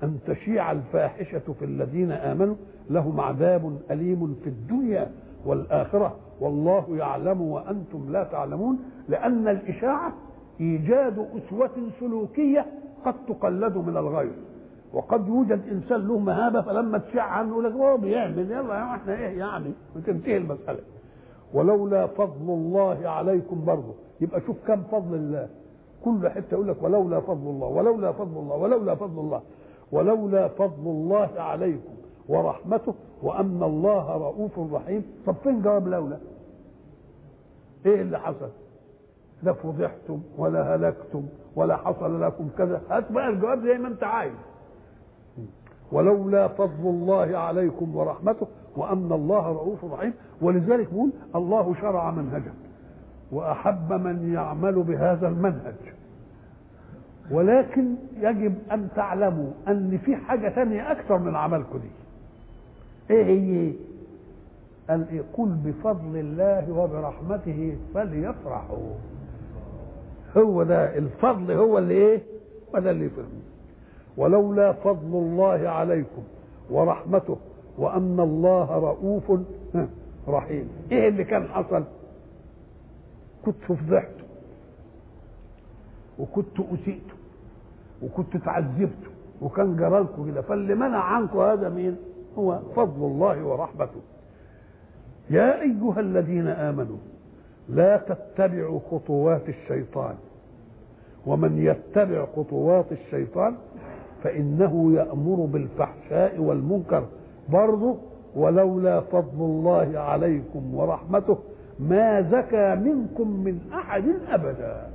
أن 0.03 0.19
تشيع 0.27 0.73
الفاحشة 0.73 1.53
في 1.59 1.65
الذين 1.65 2.13
آمنوا 2.13 2.55
لهم 2.91 3.21
عذاب 3.21 3.79
أليم 3.91 4.37
في 4.45 4.51
الدنيا 4.51 5.11
والآخرة. 5.47 6.17
والله 6.41 6.97
يعلم 6.97 7.41
وأنتم 7.43 8.13
لا 8.13 8.25
تعلمون 8.25 8.79
لأن 9.09 9.49
الإشاعة 9.49 10.13
إيجاد 10.61 11.19
أسوة 11.19 11.71
سلوكية 12.01 12.67
قد 13.05 13.15
تقلد 13.29 13.77
من 13.77 13.97
الغير 13.97 14.33
وقد 14.93 15.29
يوجد 15.29 15.69
إنسان 15.73 16.09
له 16.09 16.19
مهابة 16.19 16.63
فلما 16.63 16.99
تشاع 16.99 17.25
عنه 17.25 17.51
يقول 17.51 17.65
لك 17.65 17.73
هو 17.73 17.97
بيعمل 17.97 18.51
يلا 18.51 18.95
إحنا 18.95 19.13
إيه 19.17 19.39
يعني؟ 19.39 19.73
وتنتهي 19.97 20.37
المسألة. 20.37 20.81
ولولا 21.55 22.07
فضل 22.07 22.51
الله 22.51 23.09
عليكم 23.09 23.65
برضه. 23.65 23.95
يبقى 24.21 24.41
شوف 24.41 24.57
كم 24.67 24.83
فضل 24.83 25.15
الله. 25.15 25.49
كل 26.05 26.29
حتة 26.29 26.55
يقول 26.55 26.69
لك 26.69 26.83
ولولا 26.83 27.21
فضل 27.21 27.51
الله 27.51 27.67
ولولا 27.67 28.13
فضل 28.13 28.39
الله 28.39 28.57
ولولا 28.57 28.95
فضل 28.95 29.21
الله 29.21 29.43
ولولا 29.93 30.49
فضل 30.49 30.87
الله 30.91 31.31
عليكم 31.37 31.95
ورحمته 32.29 32.95
وأن 33.23 33.63
الله 33.63 34.17
رؤوف 34.17 34.73
رحيم. 34.73 35.03
طب 35.27 35.35
فين 35.43 35.63
جواب 35.63 35.89
لولا؟ 35.89 36.19
إيه 37.87 38.01
اللي 38.03 38.19
حصل؟ 38.19 38.49
لا 39.43 39.53
فضحتم 39.53 40.21
ولا 40.39 40.75
هلكتم 40.75 41.23
ولا 41.57 41.77
حصل 41.77 42.23
لكم 42.23 42.49
كذا. 42.59 42.83
هات 42.91 43.13
بقى 43.13 43.29
الجواب 43.29 43.61
زي 43.63 43.79
ما 43.79 43.89
أنت 43.89 44.05
عايز. 44.05 44.35
ولولا 45.93 46.49
فضل 46.49 46.89
الله 46.89 47.39
عليكم 47.39 47.97
ورحمته 47.97 48.47
وأن 48.77 49.13
الله 49.13 49.47
رؤوف 49.47 49.85
رحيم. 49.85 50.13
ولذلك 50.43 50.89
بيقول 50.91 51.11
الله 51.35 51.75
شرع 51.81 52.11
منهجا 52.11 52.53
وأحب 53.33 53.93
من 53.93 54.33
يعمل 54.35 54.83
بهذا 54.83 55.29
المنهج. 55.29 55.75
ولكن 57.31 57.95
يجب 58.21 58.55
أن 58.73 58.89
تعلموا 58.97 59.51
أن 59.69 59.99
في 60.05 60.17
حاجة 60.17 60.49
ثانية 60.49 60.93
أكثر 60.93 61.19
من 61.19 61.37
عملكم 61.37 61.79
دي. 61.79 61.89
إيه 63.15 63.25
هي؟ 63.25 63.73
قال 64.91 65.09
إيه؟ 65.09 65.23
قل 65.37 65.49
بفضل 65.65 66.17
الله 66.17 66.73
وبرحمته 66.73 67.77
فليفرحوا. 67.95 68.95
هو 70.37 70.63
ده 70.63 70.99
الفضل 70.99 71.51
هو 71.53 71.79
اللي 71.79 71.95
إيه؟ 71.95 72.23
وده 72.75 72.91
اللي 72.91 73.05
يفرح 73.07 73.27
ولولا 74.19 74.73
فضل 74.73 75.19
الله 75.19 75.69
عليكم 75.69 76.23
ورحمته 76.71 77.37
وأن 77.79 78.21
الله 78.21 78.79
رؤوف 78.79 79.33
رحيم. 80.29 80.69
إيه 80.93 81.09
اللي 81.09 81.25
كان 81.25 81.49
حصل؟ 81.49 81.85
كنت 83.45 83.57
فضحت 83.69 84.15
وكنت 86.19 86.61
اسئت 86.61 87.09
وكنت 88.03 88.37
تعذبت 88.37 89.05
وكان 89.43 89.77
جرالكم 89.77 90.31
كده. 90.31 90.43
فاللي 90.43 90.75
منع 90.75 90.99
عنكم 90.99 91.39
هذا 91.39 91.69
مين؟ 91.69 91.97
هو 92.39 92.59
فضل 92.77 93.07
الله 93.07 93.45
ورحمته. 93.45 94.01
يا 95.31 95.63
أيها 95.63 96.01
الذين 96.01 96.47
آمنوا 96.49 96.97
لا 97.69 97.97
تتبعوا 97.97 98.81
خطوات 98.91 99.49
الشيطان. 99.49 100.15
ومن 101.27 101.59
يتبع 101.59 102.27
خطوات 102.37 102.93
الشيطان 102.93 103.57
فإنه 104.23 104.93
يأمر 104.93 105.49
بالفحشاء 105.53 106.41
والمنكر 106.41 107.05
برضه 107.49 107.97
ولولا 108.37 109.01
فضل 109.01 109.41
الله 109.41 109.99
عليكم 109.99 110.75
ورحمته 110.75 111.39
ما 111.81 112.23
زكى 112.23 112.75
منكم 112.75 113.31
من 113.45 113.61
أحد 113.75 114.05
أبدا. 114.29 114.91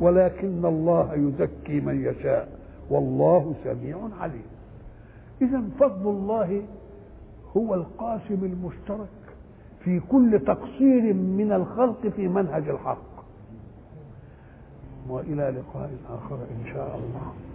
ولكن 0.00 0.64
الله 0.64 1.14
يزكي 1.14 1.80
من 1.80 2.04
يشاء 2.04 2.48
والله 2.90 3.54
سميع 3.64 3.98
عليم. 4.20 4.46
إذا 5.42 5.62
فضل 5.80 6.10
الله 6.10 6.62
هو 7.56 7.74
القاسم 7.74 8.38
المشترك 8.42 9.08
في 9.84 10.00
كل 10.00 10.40
تقصير 10.46 11.14
من 11.14 11.52
الخلق 11.52 12.06
في 12.16 12.28
منهج 12.28 12.68
الحق. 12.68 13.12
وإلى 15.08 15.54
لقاء 15.58 15.90
آخر 16.10 16.34
إن 16.36 16.72
شاء 16.72 16.96
الله. 16.96 17.51